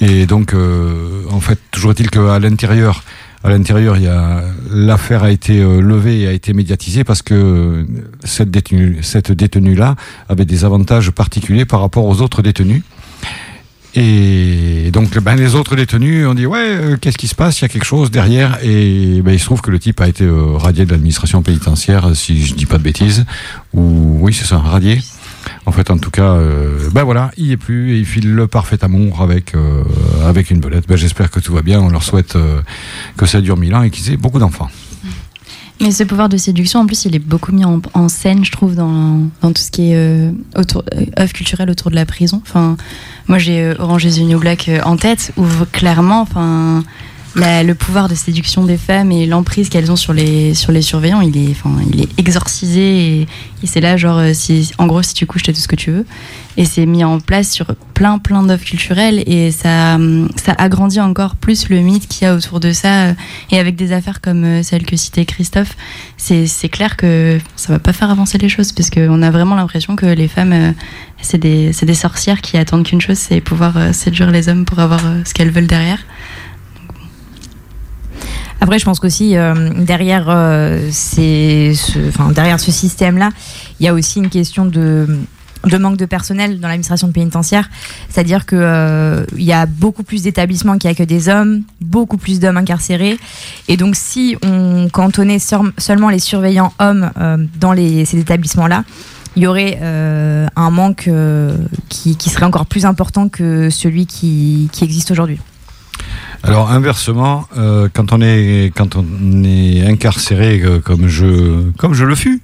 Et 0.00 0.26
donc, 0.26 0.54
euh, 0.54 1.22
en 1.30 1.40
fait, 1.40 1.58
toujours 1.70 1.92
est-il 1.92 2.10
qu'à 2.10 2.38
l'intérieur, 2.38 3.04
à 3.42 3.50
l'intérieur, 3.50 3.96
il 3.96 4.04
y 4.04 4.08
a 4.08 4.42
l'affaire 4.70 5.22
a 5.24 5.30
été 5.30 5.60
levée 5.62 6.20
et 6.20 6.26
a 6.26 6.32
été 6.32 6.52
médiatisée 6.52 7.04
parce 7.04 7.22
que 7.22 7.86
cette 8.22 8.50
détenue, 8.50 8.98
cette 9.02 9.32
détenue-là 9.32 9.96
avait 10.28 10.44
des 10.44 10.64
avantages 10.64 11.10
particuliers 11.10 11.64
par 11.64 11.80
rapport 11.80 12.04
aux 12.04 12.20
autres 12.20 12.42
détenus. 12.42 12.82
Et 13.94 14.90
donc, 14.92 15.18
ben, 15.18 15.34
les 15.34 15.54
autres 15.56 15.74
détenus 15.74 16.26
ont 16.26 16.34
dit 16.34 16.46
ouais, 16.46 16.58
euh, 16.60 16.96
qu'est-ce 17.00 17.18
qui 17.18 17.26
se 17.26 17.34
passe? 17.34 17.60
Il 17.60 17.62
y 17.62 17.64
a 17.64 17.68
quelque 17.68 17.84
chose 17.84 18.10
derrière. 18.10 18.58
Et 18.62 19.20
ben, 19.22 19.32
il 19.32 19.38
se 19.40 19.44
trouve 19.44 19.60
que 19.60 19.70
le 19.70 19.78
type 19.78 20.00
a 20.00 20.08
été 20.08 20.24
euh, 20.24 20.56
radié 20.56 20.86
de 20.86 20.90
l'administration 20.92 21.42
pénitentiaire, 21.42 22.14
si 22.14 22.44
je 22.46 22.54
dis 22.54 22.66
pas 22.66 22.78
de 22.78 22.84
bêtises. 22.84 23.24
Ou 23.74 24.18
oui, 24.20 24.32
c'est 24.32 24.46
ça, 24.46 24.58
radié. 24.58 25.00
En 25.66 25.72
fait, 25.72 25.90
en 25.90 25.98
tout 25.98 26.10
cas, 26.10 26.34
euh, 26.34 26.88
ben 26.92 27.02
voilà, 27.02 27.30
il 27.36 27.50
est 27.50 27.56
plus 27.56 27.94
et 27.94 27.98
il 27.98 28.04
file 28.04 28.32
le 28.32 28.46
parfait 28.46 28.84
amour 28.84 29.22
avec 29.22 29.54
avec 30.24 30.50
une 30.50 30.60
belette. 30.60 30.86
Ben, 30.86 30.96
j'espère 30.96 31.30
que 31.30 31.40
tout 31.40 31.52
va 31.52 31.62
bien. 31.62 31.80
On 31.80 31.88
leur 31.88 32.02
souhaite 32.02 32.36
que 33.16 33.26
ça 33.26 33.40
dure 33.40 33.56
mille 33.56 33.74
ans 33.74 33.82
et 33.82 33.90
qu'ils 33.90 34.12
aient 34.12 34.16
beaucoup 34.16 34.38
d'enfants. 34.38 34.70
Mais 35.80 35.92
ce 35.92 36.04
pouvoir 36.04 36.28
de 36.28 36.36
séduction, 36.36 36.80
en 36.80 36.86
plus, 36.86 37.06
il 37.06 37.16
est 37.16 37.20
beaucoup 37.20 37.52
mis 37.52 37.64
en, 37.64 38.08
scène, 38.08 38.44
je 38.44 38.52
trouve, 38.52 38.74
dans, 38.74 39.20
dans 39.40 39.52
tout 39.52 39.62
ce 39.62 39.70
qui 39.70 39.92
est 39.92 39.96
euh, 39.96 40.30
autour, 40.54 40.84
euh, 40.94 41.06
œuvre 41.18 41.32
culturelle 41.32 41.70
autour 41.70 41.90
de 41.90 41.96
la 41.96 42.04
prison. 42.04 42.42
Enfin, 42.42 42.76
moi, 43.28 43.38
j'ai 43.38 43.62
euh, 43.62 43.74
Orange 43.78 44.04
is 44.04 44.20
the 44.20 44.24
New 44.24 44.38
Black 44.38 44.68
euh, 44.68 44.80
en 44.84 44.98
tête, 44.98 45.32
où 45.38 45.44
clairement, 45.72 46.20
enfin, 46.20 46.84
le 47.36 47.72
pouvoir 47.74 48.08
de 48.08 48.14
séduction 48.14 48.64
des 48.64 48.76
femmes 48.76 49.12
et 49.12 49.26
l'emprise 49.26 49.68
qu'elles 49.68 49.90
ont 49.92 49.96
sur 49.96 50.12
les, 50.12 50.54
sur 50.54 50.72
les 50.72 50.82
surveillants, 50.82 51.20
il 51.20 51.36
est, 51.36 51.50
enfin, 51.50 51.76
il 51.92 52.02
est 52.02 52.08
exorcisé. 52.18 53.20
Et, 53.22 53.26
c'est 53.64 53.80
là, 53.80 53.96
genre, 53.98 54.18
euh, 54.18 54.32
si, 54.32 54.72
en 54.78 54.86
gros, 54.86 55.02
si 55.02 55.12
tu 55.12 55.26
couches, 55.26 55.42
t'as 55.42 55.52
tout 55.52 55.60
ce 55.60 55.68
que 55.68 55.76
tu 55.76 55.90
veux. 55.90 56.06
Et 56.56 56.64
c'est 56.64 56.86
mis 56.86 57.04
en 57.04 57.20
place 57.20 57.50
sur 57.50 57.66
plein, 57.92 58.18
plein 58.18 58.42
d'œuvres 58.42 58.64
culturelles. 58.64 59.22
Et 59.26 59.52
ça, 59.52 59.96
hum, 59.96 60.28
ça 60.36 60.52
agrandit 60.56 61.00
encore 61.00 61.36
plus 61.36 61.68
le 61.68 61.80
mythe 61.80 62.08
qu'il 62.08 62.26
y 62.26 62.30
a 62.30 62.34
autour 62.34 62.58
de 62.58 62.72
ça. 62.72 63.08
euh, 63.08 63.12
Et 63.50 63.58
avec 63.58 63.76
des 63.76 63.92
affaires 63.92 64.20
comme 64.20 64.44
euh, 64.44 64.62
celle 64.62 64.84
que 64.86 64.96
citait 64.96 65.26
Christophe, 65.26 65.76
c'est 66.16 66.68
clair 66.70 66.96
que 66.96 67.38
ça 67.56 67.72
va 67.72 67.78
pas 67.78 67.92
faire 67.92 68.10
avancer 68.10 68.38
les 68.38 68.48
choses 68.48 68.72
parce 68.72 68.90
qu'on 68.90 69.22
a 69.22 69.30
vraiment 69.30 69.56
l'impression 69.56 69.94
que 69.94 70.06
les 70.06 70.28
femmes, 70.28 70.52
euh, 70.52 70.72
c'est 71.20 71.38
des, 71.38 71.70
des 71.82 71.94
sorcières 71.94 72.40
qui 72.40 72.56
attendent 72.56 72.84
qu'une 72.84 73.00
chose, 73.00 73.18
c'est 73.18 73.40
pouvoir 73.40 73.76
euh, 73.76 73.92
séduire 73.92 74.30
les 74.30 74.48
hommes 74.48 74.64
pour 74.64 74.78
avoir 74.80 75.04
euh, 75.04 75.20
ce 75.24 75.34
qu'elles 75.34 75.50
veulent 75.50 75.66
derrière. 75.66 75.98
Après, 78.60 78.78
je 78.78 78.84
pense 78.84 79.00
qu'aussi 79.00 79.36
euh, 79.36 79.70
derrière, 79.74 80.26
euh, 80.28 80.90
derrière 82.34 82.60
ce 82.60 82.70
système-là, 82.70 83.30
il 83.78 83.86
y 83.86 83.88
a 83.88 83.94
aussi 83.94 84.18
une 84.18 84.28
question 84.28 84.66
de 84.66 85.06
manque 85.78 85.96
de 85.96 86.04
personnel 86.04 86.60
dans 86.60 86.68
l'administration 86.68 87.10
pénitentiaire, 87.10 87.70
c'est-à-dire 88.10 88.44
que 88.44 88.56
euh, 88.56 89.24
y 89.38 89.52
a 89.52 89.64
beaucoup 89.64 90.02
plus 90.02 90.22
d'établissements 90.22 90.76
qui 90.76 90.88
accueillent 90.88 91.06
des 91.06 91.30
hommes, 91.30 91.62
beaucoup 91.80 92.18
plus 92.18 92.38
d'hommes 92.38 92.58
incarcérés, 92.58 93.18
et 93.68 93.78
donc 93.78 93.96
si 93.96 94.36
on 94.44 94.88
cantonnait 94.92 95.38
seulement 95.38 96.10
les 96.10 96.18
surveillants 96.18 96.74
hommes 96.78 97.10
dans 97.58 97.74
ces 97.74 98.18
établissements-là, 98.18 98.84
il 99.36 99.44
y 99.44 99.46
aurait 99.46 99.80
un 99.80 100.70
manque 100.70 101.08
qui, 101.88 102.30
serait 102.30 102.46
encore 102.46 102.66
plus 102.66 102.84
important 102.84 103.30
que 103.30 103.70
celui 103.70 104.04
qui 104.04 104.68
existe 104.82 105.10
aujourd'hui. 105.12 105.38
Alors 106.42 106.70
inversement, 106.70 107.46
euh, 107.58 107.88
quand 107.92 108.12
on 108.12 108.20
est 108.22 108.72
quand 108.74 108.96
on 108.96 109.44
est 109.44 109.84
incarcéré 109.86 110.60
euh, 110.62 110.80
comme 110.80 111.06
je 111.06 111.70
comme 111.72 111.92
je 111.92 112.04
le 112.04 112.14
fus 112.14 112.40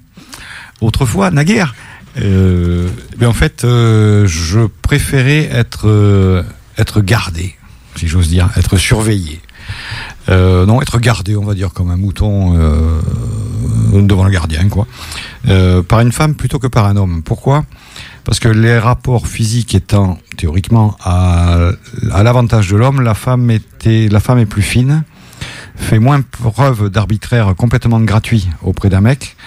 autrefois 0.81 1.31
naguère, 1.31 1.73
euh, 2.21 2.89
ben 3.17 3.27
en 3.27 3.33
fait 3.33 3.63
euh, 3.63 4.27
je 4.27 4.67
préférais 4.81 5.49
être 5.51 6.45
être 6.77 7.01
gardé, 7.01 7.55
si 7.95 8.07
j'ose 8.07 8.29
dire, 8.29 8.49
être 8.55 8.77
surveillé. 8.77 9.41
Non, 10.29 10.81
être 10.81 10.99
gardé, 10.99 11.35
on 11.35 11.45
va 11.45 11.53
dire, 11.53 11.71
comme 11.73 11.89
un 11.89 11.95
mouton 11.95 12.53
devant 13.93 14.25
le 14.25 14.31
gardien, 14.31 14.67
quoi, 14.69 14.85
par 15.87 16.01
une 16.01 16.11
femme 16.11 16.35
plutôt 16.35 16.59
que 16.59 16.67
par 16.67 16.85
un 16.85 16.97
homme. 16.97 17.23
Pourquoi? 17.23 17.65
Parce 18.27 18.41
que 18.41 18.49
les 18.49 18.77
rapports 18.77 19.25
physiques 19.25 19.73
étant 19.73 20.19
théoriquement 20.35 20.97
à, 21.01 21.69
à 22.11 22.23
l'avantage 22.23 22.67
de 22.67 22.75
l'homme, 22.75 22.99
la 22.99 23.13
femme 23.13 23.49
était, 23.49 24.09
la 24.09 24.19
femme 24.19 24.37
est 24.37 24.45
plus 24.45 24.61
fine, 24.61 25.05
fait 25.77 25.97
moins 25.97 26.19
preuve 26.19 26.89
d'arbitraire 26.89 27.55
complètement 27.55 28.01
gratuit 28.01 28.49
auprès 28.61 28.89
d'un 28.89 28.99
mec, 28.99 29.37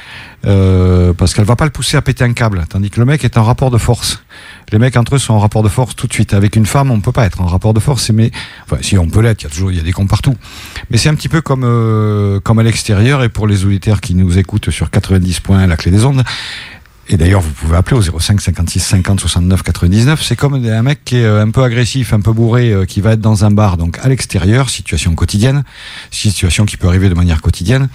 euh, 0.46 1.12
parce 1.12 1.34
qu'elle 1.34 1.44
va 1.44 1.56
pas 1.56 1.66
le 1.66 1.70
pousser 1.70 1.98
à 1.98 2.00
péter 2.00 2.24
un 2.24 2.32
câble, 2.32 2.64
tandis 2.70 2.88
que 2.88 2.98
le 2.98 3.04
mec 3.04 3.22
est 3.22 3.36
en 3.36 3.44
rapport 3.44 3.70
de 3.70 3.76
force. 3.76 4.22
Les 4.72 4.78
mecs 4.78 4.96
entre 4.96 5.16
eux 5.16 5.18
sont 5.18 5.34
en 5.34 5.40
rapport 5.40 5.62
de 5.62 5.68
force 5.68 5.94
tout 5.94 6.06
de 6.06 6.14
suite. 6.14 6.32
Avec 6.32 6.56
une 6.56 6.64
femme, 6.64 6.90
on 6.90 7.00
peut 7.00 7.12
pas 7.12 7.26
être 7.26 7.42
en 7.42 7.46
rapport 7.46 7.74
de 7.74 7.80
force, 7.80 8.08
mais 8.08 8.30
enfin 8.64 8.78
si 8.80 8.96
on 8.96 9.10
peut 9.10 9.20
l'être, 9.20 9.42
il 9.42 9.44
y 9.44 9.46
a 9.48 9.50
toujours 9.50 9.72
il 9.72 9.76
y 9.76 9.80
a 9.80 9.84
des 9.84 9.92
cons 9.92 10.06
partout. 10.06 10.36
Mais 10.90 10.96
c'est 10.96 11.10
un 11.10 11.14
petit 11.14 11.28
peu 11.28 11.42
comme 11.42 11.64
euh, 11.64 12.40
comme 12.40 12.58
à 12.58 12.62
l'extérieur 12.62 13.22
et 13.22 13.28
pour 13.28 13.46
les 13.46 13.66
auditeurs 13.66 14.00
qui 14.00 14.14
nous 14.14 14.38
écoutent 14.38 14.70
sur 14.70 14.90
90 14.90 15.40
points 15.40 15.66
la 15.66 15.76
clé 15.76 15.90
des 15.90 16.06
ondes. 16.06 16.24
Et 17.12 17.16
d'ailleurs, 17.16 17.40
vous 17.40 17.50
pouvez 17.50 17.76
appeler 17.76 17.96
au 17.96 18.20
05 18.20 18.40
56 18.40 18.80
50 18.80 19.20
69 19.20 19.62
99. 19.62 20.22
C'est 20.22 20.36
comme 20.36 20.54
un 20.54 20.82
mec 20.82 21.04
qui 21.04 21.16
est 21.16 21.24
euh, 21.24 21.42
un 21.42 21.50
peu 21.50 21.62
agressif, 21.62 22.12
un 22.12 22.20
peu 22.20 22.32
bourré, 22.32 22.72
euh, 22.72 22.84
qui 22.84 23.00
va 23.00 23.12
être 23.12 23.20
dans 23.20 23.44
un 23.44 23.50
bar, 23.50 23.76
donc 23.76 23.98
à 24.00 24.08
l'extérieur, 24.08 24.70
situation 24.70 25.14
quotidienne, 25.14 25.64
situation 26.12 26.64
qui 26.64 26.76
peut 26.76 26.86
arriver 26.86 27.08
de 27.08 27.14
manière 27.14 27.42
quotidienne. 27.42 27.88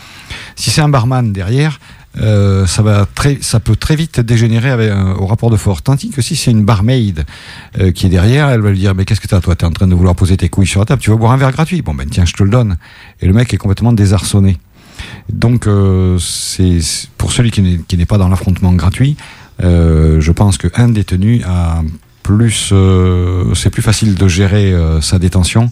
Si 0.57 0.69
c'est 0.69 0.81
un 0.81 0.89
barman 0.89 1.31
derrière, 1.31 1.79
euh, 2.17 2.65
ça 2.65 2.81
va 2.81 3.05
très, 3.05 3.39
ça 3.41 3.59
peut 3.59 3.75
très 3.75 3.95
vite 3.95 4.19
dégénérer 4.19 4.69
avec, 4.69 4.89
euh, 4.89 5.13
au 5.15 5.25
rapport 5.25 5.49
de 5.49 5.57
force. 5.57 5.83
Tandis 5.83 6.09
que 6.09 6.21
si 6.21 6.35
c'est 6.35 6.51
une 6.51 6.63
barmaid 6.63 7.25
euh, 7.79 7.91
qui 7.91 8.05
est 8.05 8.09
derrière, 8.09 8.49
elle 8.49 8.61
va 8.61 8.71
lui 8.71 8.79
dire 8.79 8.95
mais 8.95 9.05
qu'est-ce 9.05 9.21
que 9.21 9.27
t'as 9.27 9.41
toi? 9.41 9.55
T'es 9.55 9.65
en 9.65 9.71
train 9.71 9.87
de 9.87 9.95
vouloir 9.95 10.15
poser 10.15 10.37
tes 10.37 10.49
couilles 10.49 10.67
sur 10.67 10.79
la 10.79 10.85
table. 10.85 11.01
Tu 11.01 11.09
veux 11.09 11.17
boire 11.17 11.33
un 11.33 11.37
verre 11.37 11.51
gratuit 11.51 11.81
Bon 11.81 11.93
ben 11.93 12.07
tiens, 12.09 12.25
je 12.25 12.33
te 12.33 12.43
le 12.43 12.49
donne. 12.49 12.77
Et 13.21 13.27
le 13.27 13.33
mec 13.33 13.53
est 13.53 13.57
complètement 13.57 13.93
désarçonné. 13.93 14.57
Donc 15.31 15.67
euh, 15.67 16.17
c'est 16.19 16.79
pour 17.17 17.31
celui 17.31 17.51
qui 17.51 17.97
n'est 17.97 18.05
pas 18.05 18.17
dans 18.17 18.29
l'affrontement 18.29 18.73
gratuit, 18.73 19.17
euh, 19.63 20.21
je 20.21 20.31
pense 20.31 20.57
qu'un 20.57 20.89
détenu 20.89 21.41
a 21.47 21.81
plus, 22.23 22.69
euh, 22.71 23.53
c'est 23.55 23.69
plus 23.69 23.81
facile 23.81 24.15
de 24.15 24.27
gérer 24.27 24.73
sa 25.01 25.19
détention 25.19 25.71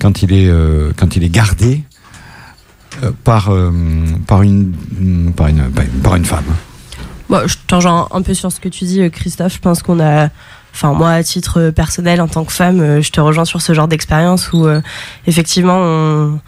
quand 0.00 0.22
il 0.22 0.32
est 0.32 0.50
quand 0.96 1.16
il 1.16 1.24
est 1.24 1.28
gardé 1.28 1.82
par 3.24 3.50
par 4.26 4.42
une 4.42 5.32
par 5.36 5.48
une 5.48 5.64
par 6.02 6.14
une 6.16 6.24
femme. 6.24 6.44
Bon, 7.28 7.46
je 7.46 7.56
te 7.66 7.74
rejoins 7.74 8.06
un 8.12 8.22
peu 8.22 8.34
sur 8.34 8.52
ce 8.52 8.60
que 8.60 8.68
tu 8.68 8.84
dis, 8.84 9.10
Christophe. 9.10 9.54
Je 9.54 9.58
pense 9.58 9.82
qu'on 9.82 9.98
a. 10.00 10.28
Enfin, 10.72 10.92
moi, 10.92 11.10
à 11.12 11.22
titre 11.22 11.70
personnel, 11.70 12.20
en 12.20 12.26
tant 12.28 12.44
que 12.44 12.52
femme, 12.52 13.00
je 13.00 13.10
te 13.10 13.20
rejoins 13.20 13.44
sur 13.44 13.62
ce 13.62 13.72
genre 13.72 13.86
d'expérience 13.88 14.52
où, 14.52 14.66
effectivement, 15.26 15.78
on- 15.80 16.40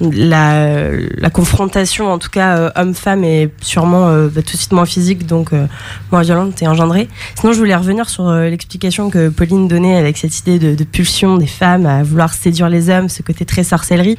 la, 0.00 1.30
confrontation, 1.32 2.12
en 2.12 2.18
tout 2.18 2.30
cas, 2.30 2.56
euh, 2.56 2.70
homme-femme, 2.76 3.24
est 3.24 3.50
sûrement 3.62 4.08
euh, 4.08 4.28
bah, 4.28 4.42
tout 4.42 4.52
de 4.52 4.56
suite 4.56 4.72
moins 4.72 4.86
physique, 4.86 5.26
donc 5.26 5.52
euh, 5.52 5.66
moins 6.10 6.22
violente 6.22 6.62
et 6.62 6.66
engendrée. 6.66 7.08
Sinon, 7.38 7.52
je 7.52 7.58
voulais 7.58 7.76
revenir 7.76 8.08
sur 8.08 8.30
l'explication 8.32 9.10
que 9.10 9.28
Pauline 9.28 9.68
donnait 9.68 9.96
avec 9.96 10.16
cette 10.16 10.38
idée 10.38 10.58
de, 10.58 10.84
pulsion 10.84 11.36
des 11.36 11.46
femmes 11.46 11.86
à 11.86 12.02
vouloir 12.02 12.32
séduire 12.32 12.68
les 12.68 12.88
hommes, 12.90 13.08
ce 13.08 13.22
côté 13.22 13.44
très 13.44 13.64
sorcellerie. 13.64 14.16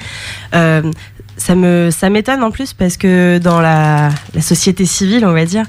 Ça 1.38 1.56
me 1.56 1.90
ça 1.90 2.12
m'étonne 2.12 2.44
en 2.44 2.52
plus 2.52 2.74
parce 2.74 2.98
que 2.98 3.40
dans 3.40 3.62
la, 3.62 4.10
société 4.40 4.86
civile, 4.86 5.26
on 5.26 5.34
va 5.34 5.46
dire, 5.46 5.66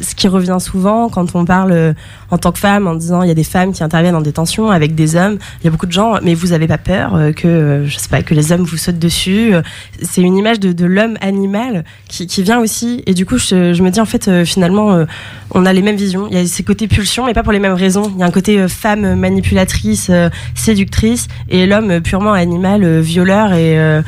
ce 0.00 0.14
qui 0.14 0.28
revient 0.28 0.58
souvent 0.60 1.08
quand 1.08 1.34
on 1.34 1.44
parle 1.44 1.72
euh, 1.72 1.92
en 2.30 2.38
tant 2.38 2.52
que 2.52 2.58
femme 2.58 2.86
en 2.86 2.94
disant 2.94 3.22
il 3.22 3.28
y 3.28 3.30
a 3.30 3.34
des 3.34 3.44
femmes 3.44 3.72
qui 3.72 3.82
interviennent 3.82 4.14
en 4.14 4.22
détention 4.22 4.70
avec 4.70 4.94
des 4.94 5.16
hommes, 5.16 5.38
il 5.60 5.64
y 5.64 5.68
a 5.68 5.70
beaucoup 5.70 5.86
de 5.86 5.92
gens, 5.92 6.14
mais 6.22 6.34
vous 6.34 6.52
avez 6.52 6.66
pas 6.66 6.78
peur 6.78 7.14
euh, 7.14 7.32
que 7.32 7.46
euh, 7.46 7.86
je 7.86 7.98
sais 7.98 8.08
pas 8.08 8.22
que 8.22 8.34
les 8.34 8.52
hommes 8.52 8.62
vous 8.62 8.76
sautent 8.76 8.98
dessus. 8.98 9.52
C'est 10.00 10.22
une 10.22 10.36
image 10.36 10.60
de, 10.60 10.72
de 10.72 10.86
l'homme 10.86 11.16
animal 11.20 11.84
qui, 12.08 12.26
qui 12.26 12.42
vient 12.42 12.60
aussi 12.60 13.02
et 13.06 13.14
du 13.14 13.26
coup 13.26 13.38
je, 13.38 13.72
je 13.72 13.82
me 13.82 13.90
dis 13.90 14.00
en 14.00 14.06
fait 14.06 14.44
finalement 14.44 15.04
on 15.50 15.66
a 15.66 15.72
les 15.72 15.82
mêmes 15.82 15.96
visions. 15.96 16.26
Il 16.30 16.36
y 16.36 16.40
a 16.40 16.46
ces 16.46 16.62
côtés 16.62 16.88
pulsions 16.88 17.26
mais 17.26 17.34
pas 17.34 17.42
pour 17.42 17.52
les 17.52 17.58
mêmes 17.60 17.72
raisons. 17.72 18.10
Il 18.14 18.20
y 18.20 18.22
a 18.22 18.26
un 18.26 18.30
côté 18.30 18.68
femme 18.68 19.14
manipulatrice, 19.14 20.10
séductrice 20.54 21.28
et 21.48 21.66
l'homme 21.66 22.00
purement 22.00 22.32
animal, 22.32 23.00
violeur 23.00 23.52
et 23.52 24.02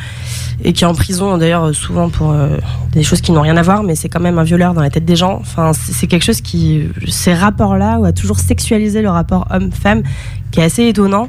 et 0.65 0.73
qui 0.73 0.83
est 0.85 0.87
en 0.87 0.95
prison 0.95 1.37
d'ailleurs 1.39 1.65
euh, 1.65 1.73
souvent 1.73 2.09
pour 2.09 2.33
euh, 2.33 2.57
des 2.93 3.03
choses 3.03 3.21
qui 3.21 3.33
n'ont 3.33 3.43
rien 3.43 3.57
à 3.57 3.63
voir, 3.63 3.83
mais 3.83 3.95
c'est 3.95 4.09
quand 4.09 4.21
même 4.21 4.39
un 4.39 4.43
violeur 4.45 4.73
dans 4.75 4.81
la 4.81 4.91
tête 4.91 5.05
des 5.05 5.17
gens. 5.17 5.39
Enfin, 5.41 5.73
c'est 5.75 6.07
quelque 6.07 6.25
chose 6.25 6.41
qui, 6.41 6.89
ces 7.07 7.35
rapports-là, 7.35 7.99
où 8.01 8.05
a 8.07 8.13
toujours 8.13 8.39
sexualisé 8.39 9.03
le 9.03 9.11
rapport 9.11 9.47
homme-femme, 9.51 10.03
qui 10.51 10.61
est 10.61 10.65
assez 10.65 10.87
étonnant. 10.89 11.29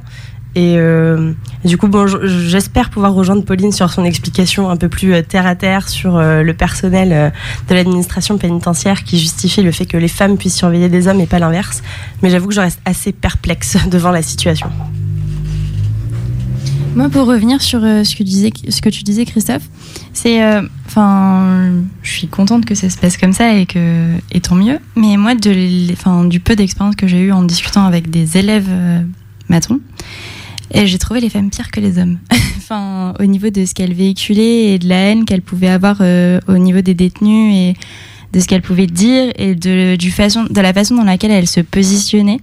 Et 0.58 0.76
euh, 0.78 1.34
du 1.65 1.78
coup, 1.78 1.89
bon, 1.89 2.08
je- 2.08 2.26
j'espère 2.26 2.89
pouvoir 2.89 3.13
rejoindre 3.13 3.43
Pauline 3.43 3.74
sur 3.74 3.89
son 3.91 4.06
explication 4.06 4.69
un 4.69 4.78
peu 4.78 4.88
plus 4.88 5.21
terre 5.24 5.45
à 5.45 5.56
terre 5.56 5.89
sur 5.89 6.17
le 6.17 6.54
personnel 6.54 7.34
de 7.67 7.76
l'administration 7.76 8.38
pénitentiaire 8.38 9.04
qui 9.04 9.19
justifie 9.19 9.63
le 9.63 9.74
fait 9.74 9.86
que 9.86 9.98
les 9.98 10.08
femmes 10.08 10.38
puissent 10.38 10.56
surveiller 10.56 10.88
des 10.88 11.10
hommes 11.10 11.19
et 11.19 11.26
pas 11.28 11.39
l'inverse. 11.39 11.84
Mais 12.24 12.30
j'avoue 12.30 12.48
que 12.48 12.54
je 12.54 12.62
reste 12.62 12.80
assez 12.86 13.12
perplexe 13.12 13.76
devant 13.91 14.12
la 14.12 14.21
situation. 14.21 14.69
Moi, 16.95 17.10
pour 17.10 17.27
revenir 17.27 17.62
sur 17.62 17.84
euh, 17.84 18.05
ce, 18.05 18.15
que 18.15 18.89
tu 18.89 19.03
disais, 19.03 19.25
Christophe, 19.25 19.63
c'est. 20.13 20.41
euh, 20.41 20.62
Enfin, 20.88 21.73
je 22.03 22.10
suis 22.12 22.27
contente 22.27 22.63
que 22.63 22.73
ça 22.73 22.89
se 22.89 22.97
passe 22.97 23.17
comme 23.17 23.34
ça 23.34 23.53
et 23.53 23.65
que. 23.65 24.13
Et 24.31 24.39
tant 24.39 24.55
mieux. 24.55 24.79
Mais 24.95 25.17
moi, 25.17 25.36
de, 25.36 26.29
du 26.29 26.39
peu 26.39 26.55
d'expérience 26.55 26.95
que 26.95 27.05
j'ai 27.05 27.19
eu 27.19 27.34
en 27.34 27.43
discutant 27.43 27.86
avec 27.86 28.10
des 28.10 28.38
élèves 28.38 28.69
euh, 28.69 29.01
matons, 29.49 29.81
j'ai 30.73 30.97
trouvé 30.97 31.19
les 31.19 31.29
femmes 31.29 31.49
pires 31.49 31.69
que 31.69 31.81
les 31.81 31.97
hommes. 31.99 32.17
enfin, 32.58 33.13
au 33.19 33.25
niveau 33.25 33.49
de 33.49 33.65
ce 33.65 33.73
qu'elles 33.73 33.93
véhiculaient 33.93 34.73
et 34.73 34.79
de 34.79 34.88
la 34.88 34.95
haine 34.95 35.25
qu'elles 35.25 35.41
pouvaient 35.41 35.67
avoir 35.67 36.01
au 36.47 36.58
niveau 36.58 36.79
des 36.79 36.93
détenus 36.93 37.53
et 37.55 37.73
de 38.31 38.39
ce 38.39 38.47
qu'elles 38.47 38.62
pouvaient 38.62 38.88
dire 38.88 39.34
et 39.38 39.53
de, 39.55 39.97
du 39.97 40.12
façon, 40.12 40.45
de 40.49 40.62
la 40.62 40.71
façon 40.71 40.95
dans 40.95 41.03
laquelle 41.03 41.31
elles 41.31 41.47
se 41.47 41.60
positionnaient 41.60 42.39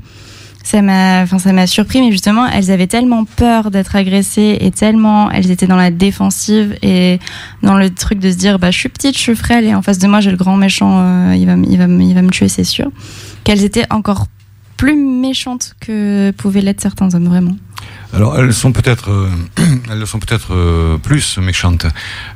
ça 0.64 0.82
m'a 0.82 1.22
enfin 1.22 1.38
ça 1.38 1.52
m'a 1.52 1.66
surpris 1.66 2.00
mais 2.00 2.10
justement 2.10 2.46
elles 2.46 2.70
avaient 2.70 2.86
tellement 2.86 3.24
peur 3.24 3.70
d'être 3.70 3.96
agressées 3.96 4.58
et 4.60 4.70
tellement 4.70 5.30
elles 5.30 5.50
étaient 5.50 5.66
dans 5.66 5.76
la 5.76 5.90
défensive 5.90 6.76
et 6.82 7.18
dans 7.62 7.76
le 7.76 7.90
truc 7.90 8.18
de 8.18 8.30
se 8.30 8.36
dire 8.36 8.58
bah 8.58 8.70
je 8.70 8.78
suis 8.78 8.88
petite 8.88 9.14
je 9.16 9.20
suis 9.20 9.36
frêle 9.36 9.64
et 9.64 9.74
en 9.74 9.82
face 9.82 9.98
de 9.98 10.06
moi 10.06 10.20
j'ai 10.20 10.30
le 10.30 10.36
grand 10.36 10.56
méchant 10.56 11.00
euh, 11.00 11.34
il 11.36 11.46
va 11.46 11.54
il 11.54 11.78
va 11.78 11.86
il 11.86 12.14
va 12.14 12.22
me 12.22 12.30
tuer 12.30 12.48
c'est 12.48 12.64
sûr. 12.64 12.90
Qu'elles 13.44 13.64
étaient 13.64 13.86
encore 13.90 14.26
plus 14.76 14.96
méchantes 14.96 15.74
que 15.80 16.32
pouvaient 16.32 16.60
l'être 16.60 16.80
certains 16.80 17.14
hommes 17.14 17.28
vraiment 17.28 17.56
Alors 18.14 18.38
elles 18.38 18.52
sont 18.52 18.72
peut-être, 18.72 19.10
euh, 19.10 19.30
elles 19.90 20.06
sont 20.06 20.18
peut-être 20.18 20.54
euh, 20.54 20.98
plus 20.98 21.38
méchantes. 21.38 21.86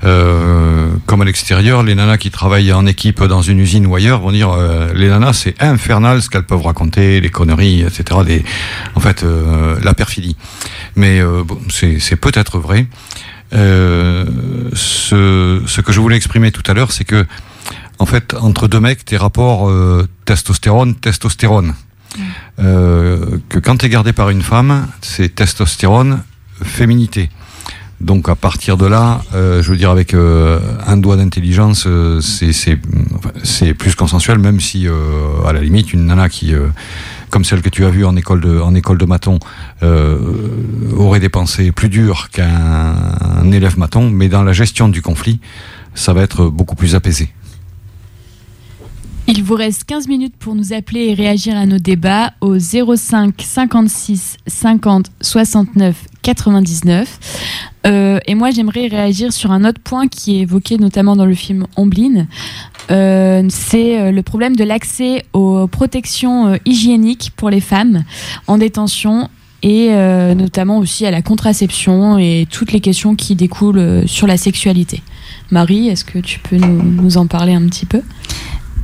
Euh, 0.04 0.88
comme 1.04 1.20
à 1.20 1.24
l'extérieur, 1.24 1.82
les 1.82 1.94
nanas 1.94 2.16
qui 2.16 2.30
travaillent 2.30 2.72
en 2.72 2.86
équipe 2.86 3.22
dans 3.22 3.42
une 3.42 3.60
usine 3.60 3.86
ou 3.86 3.94
ailleurs 3.94 4.20
vont 4.20 4.32
dire, 4.32 4.50
euh, 4.50 4.92
les 4.94 5.08
nanas 5.08 5.34
c'est 5.34 5.62
infernal 5.62 6.22
ce 6.22 6.30
qu'elles 6.30 6.46
peuvent 6.46 6.62
raconter, 6.62 7.20
les 7.20 7.28
conneries, 7.28 7.82
etc. 7.82 8.20
Les, 8.26 8.44
en 8.94 9.00
fait, 9.00 9.24
la 9.82 9.92
perfidie. 9.92 10.36
Mais 10.94 11.20
bon, 11.22 11.58
c'est 11.68 12.16
peut-être 12.16 12.58
vrai. 12.58 12.86
Ce, 13.52 15.62
ce 15.66 15.80
que 15.82 15.92
je 15.92 16.00
voulais 16.00 16.16
exprimer 16.16 16.52
tout 16.52 16.62
à 16.66 16.74
l'heure, 16.74 16.92
c'est 16.92 17.04
que 17.04 17.26
en 17.98 18.06
fait, 18.06 18.34
entre 18.34 18.68
deux 18.68 18.80
mecs, 18.80 19.04
tes 19.04 19.16
rapports 19.16 19.70
testostérone, 20.24 20.94
testostérone. 20.94 21.74
Euh, 22.58 23.38
que 23.48 23.58
quand 23.58 23.76
tu 23.76 23.86
es 23.86 23.88
gardé 23.88 24.12
par 24.12 24.30
une 24.30 24.42
femme, 24.42 24.86
c'est 25.02 25.34
testostérone, 25.34 26.22
féminité. 26.62 27.30
Donc 28.00 28.28
à 28.28 28.34
partir 28.34 28.76
de 28.76 28.86
là, 28.86 29.22
euh, 29.34 29.62
je 29.62 29.70
veux 29.70 29.76
dire 29.76 29.90
avec 29.90 30.12
euh, 30.12 30.60
un 30.86 30.98
doigt 30.98 31.16
d'intelligence, 31.16 31.88
c'est 32.20 33.74
plus 33.74 33.94
consensuel, 33.94 34.38
même 34.38 34.60
si 34.60 34.86
à 35.46 35.52
la 35.52 35.60
limite 35.60 35.92
une 35.92 36.06
nana 36.06 36.28
qui 36.28 36.52
comme 37.30 37.44
celle 37.44 37.62
que 37.62 37.70
tu 37.70 37.84
as 37.84 37.90
vue 37.90 38.04
en 38.04 38.14
école 38.16 38.40
de 38.40 38.60
en 38.60 38.74
école 38.74 38.98
de 38.98 39.06
maton 39.06 39.38
aurait 40.94 41.20
des 41.20 41.30
pensées 41.30 41.72
plus 41.72 41.88
dures 41.88 42.28
qu'un 42.30 42.94
un 43.20 43.50
élève 43.52 43.78
maton, 43.78 44.10
mais 44.10 44.28
dans 44.28 44.42
la 44.42 44.52
gestion 44.52 44.88
du 44.88 45.00
conflit, 45.00 45.40
ça 45.94 46.12
va 46.12 46.22
être 46.22 46.46
beaucoup 46.46 46.76
plus 46.76 46.94
apaisé. 46.94 47.30
Il 49.28 49.42
vous 49.42 49.56
reste 49.56 49.82
15 49.84 50.06
minutes 50.06 50.36
pour 50.38 50.54
nous 50.54 50.72
appeler 50.72 51.08
et 51.08 51.14
réagir 51.14 51.56
à 51.56 51.66
nos 51.66 51.78
débats 51.78 52.32
au 52.40 52.58
05 52.60 53.34
56 53.36 54.36
50 54.46 55.10
69 55.20 55.96
99. 56.22 57.18
Euh, 57.86 58.20
et 58.26 58.36
moi, 58.36 58.52
j'aimerais 58.52 58.86
réagir 58.86 59.32
sur 59.32 59.50
un 59.50 59.64
autre 59.64 59.80
point 59.82 60.06
qui 60.06 60.36
est 60.36 60.40
évoqué 60.42 60.78
notamment 60.78 61.16
dans 61.16 61.26
le 61.26 61.34
film 61.34 61.66
Ombline. 61.76 62.28
Euh, 62.92 63.44
c'est 63.48 64.00
euh, 64.00 64.12
le 64.12 64.22
problème 64.22 64.54
de 64.54 64.62
l'accès 64.62 65.24
aux 65.32 65.66
protections 65.66 66.46
euh, 66.46 66.56
hygiéniques 66.64 67.32
pour 67.34 67.50
les 67.50 67.60
femmes 67.60 68.04
en 68.46 68.58
détention 68.58 69.28
et 69.64 69.88
euh, 69.90 70.34
notamment 70.34 70.78
aussi 70.78 71.04
à 71.04 71.10
la 71.10 71.22
contraception 71.22 72.16
et 72.16 72.46
toutes 72.48 72.70
les 72.70 72.80
questions 72.80 73.16
qui 73.16 73.34
découlent 73.34 74.04
sur 74.06 74.28
la 74.28 74.36
sexualité. 74.36 75.02
Marie, 75.50 75.88
est-ce 75.88 76.04
que 76.04 76.20
tu 76.20 76.38
peux 76.38 76.56
nous 76.56 77.16
en 77.16 77.26
parler 77.26 77.54
un 77.54 77.66
petit 77.66 77.86
peu? 77.86 78.02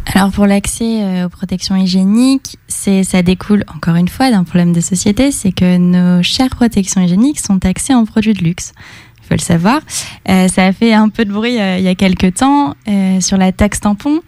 Alors 0.07 0.31
pour 0.31 0.47
l'accès 0.47 1.03
euh, 1.03 1.27
aux 1.27 1.29
protections 1.29 1.77
hygiéniques, 1.77 2.59
c'est 2.69 3.03
ça 3.05 3.23
découle 3.23 3.65
encore 3.75 3.97
une 3.97 4.09
fois 4.09 4.31
d'un 4.31 4.45
problème 4.45 4.73
de 4.73 4.81
société, 4.81 5.31
c'est 5.31 5.53
que 5.53 5.79
nos 5.79 6.23
chères 6.23 6.51
protections 6.51 7.01
hygiéniques 7.01 7.41
sont 7.41 7.59
taxées 7.59 7.95
en 7.95 8.05
produits 8.05 8.35
de 8.35 8.45
luxe. 8.45 8.73
Il 9.23 9.29
faut 9.29 9.35
le 9.35 9.41
savoir. 9.41 9.81
Euh, 10.29 10.49
ça 10.49 10.67
a 10.67 10.73
fait 10.73 10.93
un 10.93 11.09
peu 11.09 11.25
de 11.25 11.33
bruit 11.33 11.59
euh, 11.59 11.79
il 11.79 11.85
y 11.85 11.89
a 11.89 11.95
quelques 11.95 12.35
temps 12.35 12.75
sur 13.21 13.39
la 13.39 13.53
taxe 13.53 13.81
tampon, 13.81 14.21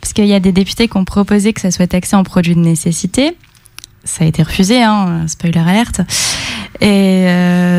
parce 0.00 0.12
qu'il 0.12 0.26
y 0.26 0.34
a 0.34 0.40
des 0.40 0.52
députés 0.52 0.88
qui 0.88 0.96
ont 0.96 1.04
proposé 1.04 1.52
que 1.52 1.60
ça 1.60 1.70
soit 1.70 1.88
taxé 1.88 2.14
en 2.14 2.22
produits 2.22 2.54
de 2.54 2.60
nécessité. 2.60 3.36
Ça 4.04 4.24
a 4.24 4.26
été 4.28 4.42
refusé, 4.42 4.82
hein, 4.82 5.26
spoiler 5.26 5.60
alerte. 5.60 6.02
Et 6.80 7.26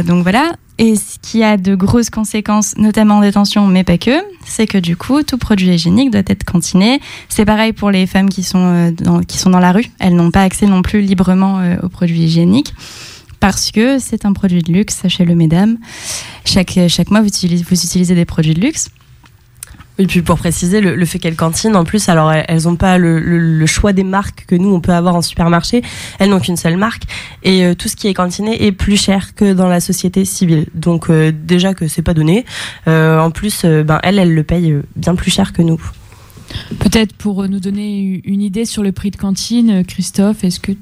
donc 0.06 0.24
voilà. 0.24 0.54
Et 0.78 0.96
ce 0.96 1.18
qui 1.22 1.42
a 1.42 1.56
de 1.56 1.74
grosses 1.74 2.10
conséquences, 2.10 2.78
notamment 2.78 3.18
en 3.18 3.22
détention, 3.22 3.66
mais 3.66 3.86
pas 3.86 3.98
que, 3.98 4.22
c'est 4.46 4.68
que 4.68 4.78
du 4.78 4.98
coup, 4.98 5.24
tout 5.24 5.38
produit 5.38 5.70
hygiénique 5.70 6.12
doit 6.12 6.24
être 6.28 6.44
cantiné. 6.44 7.00
C'est 7.30 7.46
pareil 7.46 7.72
pour 7.72 7.92
les 7.92 8.08
femmes 8.08 8.30
qui 8.30 8.44
sont, 8.44 8.60
euh, 8.60 8.92
dans, 8.92 9.22
qui 9.22 9.38
sont 9.38 9.50
dans 9.50 9.60
la 9.60 9.72
rue. 9.72 9.86
Elles 10.00 10.16
n'ont 10.16 10.32
pas 10.32 10.44
accès 10.44 10.66
non 10.66 10.82
plus 10.82 11.00
librement 11.00 11.60
euh, 11.60 11.78
aux 11.82 11.90
produits 11.90 12.24
hygiéniques 12.24 12.74
parce 13.40 13.72
que 13.72 14.00
c'est 14.00 14.26
un 14.26 14.34
produit 14.34 14.64
de 14.64 14.74
luxe, 14.74 14.96
sachez-le 14.96 15.36
mesdames. 15.36 15.78
Chaque, 16.46 16.80
chaque 16.88 17.12
mois, 17.12 17.22
vous 17.22 17.28
utilisez, 17.28 17.64
vous 17.64 17.86
utilisez 17.86 18.16
des 18.16 18.26
produits 18.26 18.54
de 18.54 18.62
luxe. 18.62 18.90
Et 19.98 20.08
puis 20.08 20.22
pour 20.22 20.38
préciser, 20.38 20.82
le, 20.82 20.96
le 20.96 21.06
fait 21.06 21.20
qu'elles 21.20 21.38
cantinent, 21.38 21.76
en 21.80 21.86
plus, 21.86 22.10
alors 22.10 22.32
elles- 22.32 22.64
n'ont 22.64 22.76
pas 22.76 22.98
le, 22.98 23.20
le- 23.20 23.40
le 23.40 23.66
choix 23.66 23.94
des 23.94 24.04
marques 24.04 24.46
que 24.46 24.56
nous 24.56 24.70
on 24.74 24.82
peut 24.82 24.92
avoir 24.94 25.16
en 25.16 25.22
supermarché. 25.22 25.82
Elles 26.20 26.30
n'ont 26.30 26.40
qu'une 26.42 26.58
seule 26.58 26.76
marque 26.78 27.04
et 27.44 27.64
euh, 27.64 27.76
tout 27.76 27.88
ce 27.88 27.96
qui 27.96 28.08
est 28.08 28.14
cantiné 28.14 28.66
est 28.66 28.72
plus 28.74 28.98
cher 29.02 29.36
que 29.36 29.54
dans 29.54 29.68
la 29.70 29.80
société 29.80 30.26
civile. 30.26 30.66
Donc 30.74 31.10
euh, 31.10 31.32
déjà 31.32 31.74
que 31.74 31.88
c'est 31.88 32.02
pas 32.02 32.14
donné. 32.14 32.44
Euh, 32.88 33.20
en 33.20 33.32
plus, 33.32 33.62
euh, 33.64 33.84
ben 33.84 34.00
elles, 34.04 34.20
elles 34.20 34.34
le 34.34 34.44
payent 34.44 34.76
bien 34.98 35.16
plus 35.16 35.32
cher 35.32 35.54
que 35.54 35.62
nous. 35.62 35.82
Peut-être 36.80 37.14
pour 37.16 37.48
nous 37.48 37.60
donner 37.60 38.22
une 38.24 38.42
idée 38.42 38.66
sur 38.66 38.84
le 38.84 38.92
prix 38.92 39.12
de 39.12 39.18
cantine, 39.18 39.84
Christophe, 39.86 40.44
est-ce 40.44 40.60
que 40.60 40.74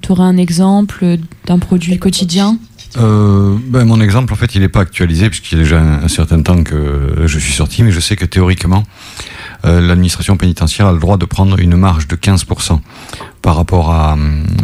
tu 0.00 0.12
aurais 0.12 0.24
un 0.24 0.36
exemple 0.36 1.16
d'un 1.46 1.58
produit 1.58 1.98
quotidien? 1.98 2.58
Euh, 2.98 3.56
ben, 3.68 3.84
mon 3.84 4.00
exemple, 4.00 4.32
en 4.32 4.36
fait, 4.36 4.54
il 4.54 4.60
n'est 4.60 4.68
pas 4.68 4.80
actualisé 4.80 5.28
puisqu'il 5.30 5.58
y 5.58 5.60
a 5.60 5.64
déjà 5.64 5.80
un, 5.80 6.08
certain 6.08 6.42
temps 6.42 6.62
que 6.62 7.22
je 7.24 7.38
suis 7.38 7.52
sorti, 7.52 7.82
mais 7.82 7.92
je 7.92 8.00
sais 8.00 8.16
que 8.16 8.24
théoriquement, 8.24 8.84
euh, 9.64 9.80
l'administration 9.80 10.36
pénitentiaire 10.36 10.86
a 10.86 10.92
le 10.92 10.98
droit 10.98 11.16
de 11.16 11.24
prendre 11.24 11.58
une 11.58 11.76
marge 11.76 12.08
de 12.08 12.16
15% 12.16 12.80
par 13.40 13.56
rapport, 13.56 13.90
à, 13.90 14.16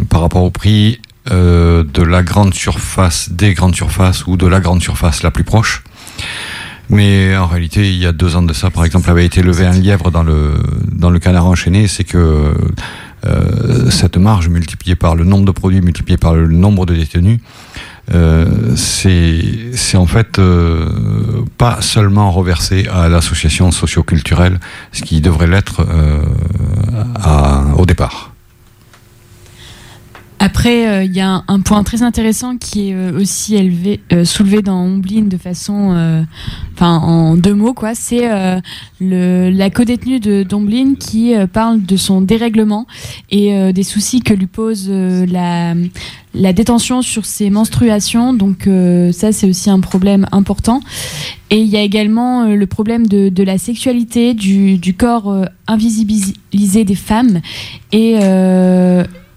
par 0.09 0.21
rapport 0.21 0.43
au 0.43 0.51
prix 0.51 0.99
euh, 1.31 1.83
de 1.83 2.03
la 2.03 2.23
grande 2.23 2.53
surface, 2.53 3.31
des 3.31 3.53
grandes 3.53 3.75
surfaces 3.75 4.25
ou 4.27 4.37
de 4.37 4.47
la 4.47 4.59
grande 4.59 4.81
surface 4.81 5.23
la 5.23 5.31
plus 5.31 5.43
proche. 5.43 5.83
Mais 6.89 7.37
en 7.37 7.45
réalité, 7.45 7.87
il 7.87 7.97
y 7.97 8.07
a 8.07 8.11
deux 8.11 8.35
ans 8.35 8.41
de 8.41 8.53
ça, 8.53 8.71
par 8.71 8.83
exemple, 8.83 9.09
avait 9.11 9.25
été 9.25 9.43
levé 9.43 9.65
un 9.65 9.73
lièvre 9.73 10.09
dans 10.09 10.23
le, 10.23 10.53
dans 10.91 11.11
le 11.11 11.19
canard 11.19 11.45
enchaîné, 11.45 11.87
c'est 11.87 12.03
que 12.03 12.55
euh, 13.25 13.89
cette 13.91 14.17
marge 14.17 14.47
multipliée 14.47 14.95
par 14.95 15.15
le 15.15 15.23
nombre 15.23 15.45
de 15.45 15.51
produits, 15.51 15.81
multipliée 15.81 16.17
par 16.17 16.33
le 16.33 16.47
nombre 16.47 16.85
de 16.85 16.95
détenus, 16.95 17.39
euh, 18.13 18.75
c'est 18.75 19.97
en 19.97 20.07
fait 20.07 20.39
euh, 20.39 21.43
pas 21.57 21.81
seulement 21.81 22.31
reversé 22.31 22.87
à 22.91 23.09
l'association 23.09 23.71
socioculturelle, 23.71 24.59
ce 24.91 25.03
qui 25.03 25.21
devrait 25.21 25.47
l'être 25.47 25.85
euh, 25.89 26.23
au 27.77 27.85
départ. 27.85 28.31
Après, 30.41 30.87
euh, 30.87 31.03
il 31.03 31.13
y 31.13 31.19
a 31.19 31.43
un, 31.45 31.59
point 31.59 31.83
très 31.83 32.01
intéressant 32.01 32.55
qui 32.55 32.89
est 32.89 32.93
euh, 32.93 33.19
aussi 33.19 33.57
euh, 34.13 34.23
soulevé 34.23 34.61
dans 34.61 34.81
Ombline 34.81 35.27
de 35.27 35.37
façon, 35.37 36.25
enfin 36.73 36.97
en 36.97 37.35
deux 37.35 37.53
mots 37.53 37.73
quoi. 37.73 37.93
C'est 37.93 38.27
la 39.01 39.69
codétenue 39.69 40.19
de 40.19 40.43
d'Ombline 40.43 40.95
qui 40.95 41.33
parle 41.51 41.83
de 41.83 41.97
son 41.97 42.21
dérèglement 42.21 42.87
et 43.29 43.73
des 43.73 43.83
soucis 43.83 44.21
que 44.21 44.33
lui 44.33 44.47
pose 44.47 44.89
la 44.89 46.53
détention 46.53 47.01
sur 47.01 47.25
ses 47.25 47.49
menstruations. 47.49 48.33
Donc 48.33 48.69
ça, 49.11 49.31
c'est 49.31 49.47
aussi 49.47 49.69
un 49.69 49.81
problème 49.81 50.25
important. 50.31 50.81
Et 51.49 51.59
il 51.59 51.67
y 51.67 51.77
a 51.77 51.81
également 51.81 52.45
le 52.45 52.67
problème 52.67 53.07
de, 53.07 53.43
la 53.43 53.57
sexualité, 53.57 54.33
du, 54.33 54.77
du 54.77 54.93
corps 54.93 55.45
invisibilisé 55.67 56.85
des 56.85 56.95
femmes 56.95 57.41
et 57.91 58.17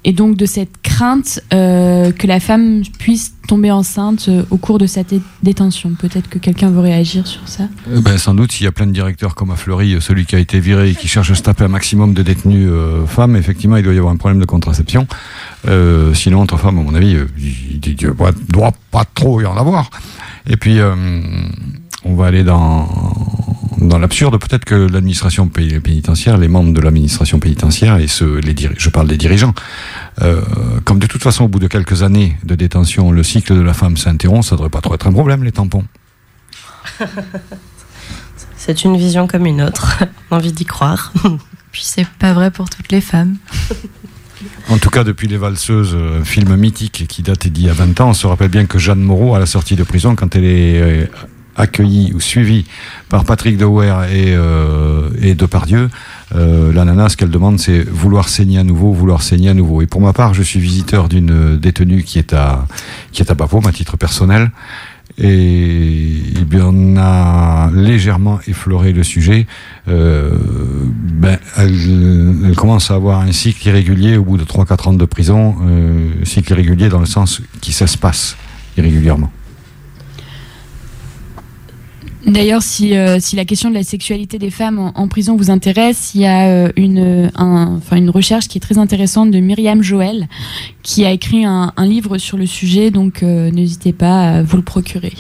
et 0.05 0.13
donc 0.13 0.37
de 0.37 0.47
cette 0.47 0.83
crainte 0.83 1.41
euh, 1.55 2.11
que 2.13 2.27
la 2.27 2.41
femme 2.41 2.83
puisse 2.99 3.35
tomber 3.47 3.71
enceinte 3.71 4.27
euh, 4.29 4.43
au 4.51 4.57
cours 4.57 4.79
de 4.79 4.87
sa 4.87 5.03
dé- 5.05 5.21
détention. 5.43 5.93
Peut-être 5.99 6.29
que 6.29 6.39
quelqu'un 6.39 6.71
veut 6.71 6.81
réagir 6.81 7.27
sur 7.27 7.47
ça. 7.47 7.65
Euh, 7.91 8.01
Ben, 8.01 8.19
sans 8.19 8.35
doute, 8.35 8.51
s'il 8.53 8.65
y 8.65 8.69
a 8.69 8.73
plein 8.73 8.87
de 8.87 8.93
directeurs 8.93 9.35
comme 9.35 9.51
à 9.53 9.57
Fleury, 9.57 9.97
celui 10.01 10.27
qui 10.27 10.35
a 10.35 10.39
été 10.39 10.59
viré 10.61 10.91
et 10.91 10.95
qui 10.95 11.07
cherche 11.09 11.31
à 11.31 11.35
se 11.35 11.43
taper 11.43 11.65
un 11.65 11.69
maximum 11.69 12.15
de 12.15 12.23
détenus 12.23 12.69
femmes, 13.07 13.37
effectivement, 13.37 13.77
il 13.77 13.83
doit 13.85 13.95
y 13.95 13.99
avoir 13.99 14.13
un 14.13 14.17
problème 14.17 14.41
de 14.41 14.45
contraception. 14.47 15.07
Sinon, 16.15 16.41
entre 16.41 16.57
femmes, 16.59 16.79
à 16.79 16.83
mon 16.83 16.95
avis, 16.95 17.17
il 17.39 17.81
il 17.87 17.97
doit, 18.49 18.73
pas 18.91 19.05
trop 19.05 19.41
y 19.41 19.47
en 19.47 19.57
avoir. 19.57 19.91
Et 20.49 20.57
puis, 20.57 20.79
on 22.05 22.15
va 22.15 22.27
aller 22.27 22.43
dans, 22.45 22.89
dans 23.89 23.99
l'absurde. 23.99 24.39
Peut-être 24.41 24.65
que 24.65 24.75
l'administration 24.75 25.49
pé- 25.49 25.81
pénitentiaire, 25.81 26.37
les 26.39 26.49
membres 26.49 26.73
de 26.73 26.81
l'administration 26.81 27.39
pénitentiaire 27.39 27.97
et 27.99 28.07
ceux, 28.09 28.39
les 28.39 28.55
diri- 28.55 28.75
je 28.79 28.89
parle 28.91 29.09
des 29.09 29.17
dirigeants, 29.17 29.55
Euh, 30.21 30.43
comme 30.85 30.99
de 30.99 31.07
toute 31.07 31.23
façon, 31.23 31.45
au 31.45 31.49
bout 31.49 31.59
de 31.59 31.69
quelques 31.69 32.03
années 32.03 32.37
de 32.45 32.55
détention, 32.55 33.13
le 33.13 33.23
cycle 33.23 33.55
de 33.55 33.63
la 33.63 33.73
femme 33.73 33.97
s'interrompt, 33.97 34.45
ça 34.45 34.57
devrait 34.57 34.69
pas 34.69 34.83
trop 34.83 34.95
être 34.95 35.07
un 35.07 35.13
problème, 35.13 35.43
les 35.43 35.53
tampons. 35.53 35.85
C'est 38.57 38.85
une 38.85 38.97
vision 38.97 39.27
comme 39.27 39.47
une 39.47 39.63
autre. 39.63 40.05
Envie 40.31 40.53
d'y 40.53 40.65
croire. 40.65 41.13
Puis 41.73 41.83
c'est 41.85 42.07
pas 42.07 42.33
vrai 42.35 42.51
pour 42.51 42.69
toutes 42.69 42.93
les 42.93 43.01
femmes. 43.01 43.37
En 44.69 44.77
tout 44.79 44.91
cas, 44.91 45.05
depuis 45.05 45.27
Les 45.29 45.39
Valseuses, 45.39 45.97
un 45.97 46.25
film 46.25 46.55
mythique 46.57 47.07
qui 47.09 47.23
date 47.23 47.47
d'il 47.47 47.65
y 47.67 47.71
a 47.71 47.73
20 47.73 47.99
ans, 48.03 48.11
on 48.11 48.15
se 48.15 48.27
rappelle 48.27 48.51
bien 48.51 48.67
que 48.67 48.79
Jeanne 48.79 49.01
Moreau, 49.01 49.35
à 49.35 49.39
la 49.39 49.47
sortie 49.47 49.77
de 49.77 49.83
prison, 49.85 50.15
quand 50.15 50.37
elle 50.37 50.45
est 50.45 51.11
accueillie 51.57 52.13
ou 52.15 52.21
suivie 52.21 52.65
par 53.09 53.25
Patrick 53.25 53.57
Dewer 53.57 53.95
et, 54.11 54.35
euh, 54.35 55.11
et 55.21 55.35
Depardieu, 55.35 55.91
euh, 56.35 56.73
la 56.73 56.85
nana, 56.85 57.09
ce 57.09 57.17
qu'elle 57.17 57.31
demande, 57.31 57.59
c'est 57.59 57.83
vouloir 57.83 58.29
saigner 58.29 58.59
à 58.59 58.65
nouveau, 58.65 58.93
vouloir 58.93 59.23
saigner 59.23 59.51
à 59.51 59.55
nouveau. 59.55 59.83
Et 59.83 59.87
pour 59.87 60.01
ma 60.01 60.13
part, 60.13 60.35
je 60.35 60.43
suis 60.43 60.61
visiteur 60.61 61.09
d'une 61.09 61.57
détenue 61.59 62.03
qui 62.03 62.19
est 62.19 62.33
à, 62.33 62.67
qui 63.13 63.23
est 63.23 63.31
à 63.31 63.35
Bapaume, 63.35 63.67
à 63.67 63.73
titre 63.73 63.97
personnel. 63.97 64.51
Et, 65.19 66.21
bien, 66.47 66.67
on 66.67 66.97
a 66.97 67.71
légèrement 67.75 68.41
effleuré 68.47 68.93
le 68.93 69.03
sujet. 69.03 69.47
Euh, 69.89 70.31
ben, 70.95 71.39
elle, 71.59 72.47
elle 72.47 72.57
commence 72.57 72.91
à 72.91 72.95
avoir 72.95 73.21
un 73.21 73.33
cycle 73.33 73.69
irrégulier 73.69 74.17
au 74.17 74.25
bout 74.25 74.39
de 74.39 74.45
3-4 74.45 74.89
ans 74.89 74.93
de 74.95 75.05
prison. 75.05 75.57
Euh, 75.63 76.11
cycle 76.25 76.53
irrégulier 76.53 76.89
dans 76.89 77.01
le 77.01 77.07
sens 77.07 77.43
qui 77.61 77.73
s'espace 77.73 78.37
irrégulièrement. 78.79 79.31
D'ailleurs, 82.27 82.63
si, 82.63 82.97
euh, 82.97 83.19
si 83.21 83.35
la 83.35 83.45
question 83.45 83.69
de 83.69 83.75
la 83.75 83.83
sexualité 83.83 84.39
des 84.39 84.51
femmes 84.51 84.93
en, 84.95 85.09
prison 85.09 85.37
vous 85.37 85.51
intéresse, 85.51 86.13
il 86.15 86.21
y 86.21 86.27
a 86.27 86.47
euh, 86.49 86.73
une, 86.77 87.31
un- 87.35 87.81
une 87.91 88.11
recherche 88.11 88.47
qui 88.49 88.59
est 88.59 88.61
très 88.61 88.79
intéressante 88.79 89.31
de 89.33 89.41
Myriam 89.41 89.83
Joël, 89.83 90.29
qui 90.83 91.05
a 91.05 91.11
écrit 91.11 91.45
un, 91.45 91.73
un 91.77 91.87
livre 91.87 92.19
sur 92.19 92.39
le 92.39 92.47
sujet, 92.47 92.91
donc 92.91 93.23
euh, 93.23 93.51
n'hésitez 93.51 93.93
pas 93.93 94.37
à 94.39 94.43
vous 94.43 94.57
le 94.57 94.63
procurer. 94.63 95.13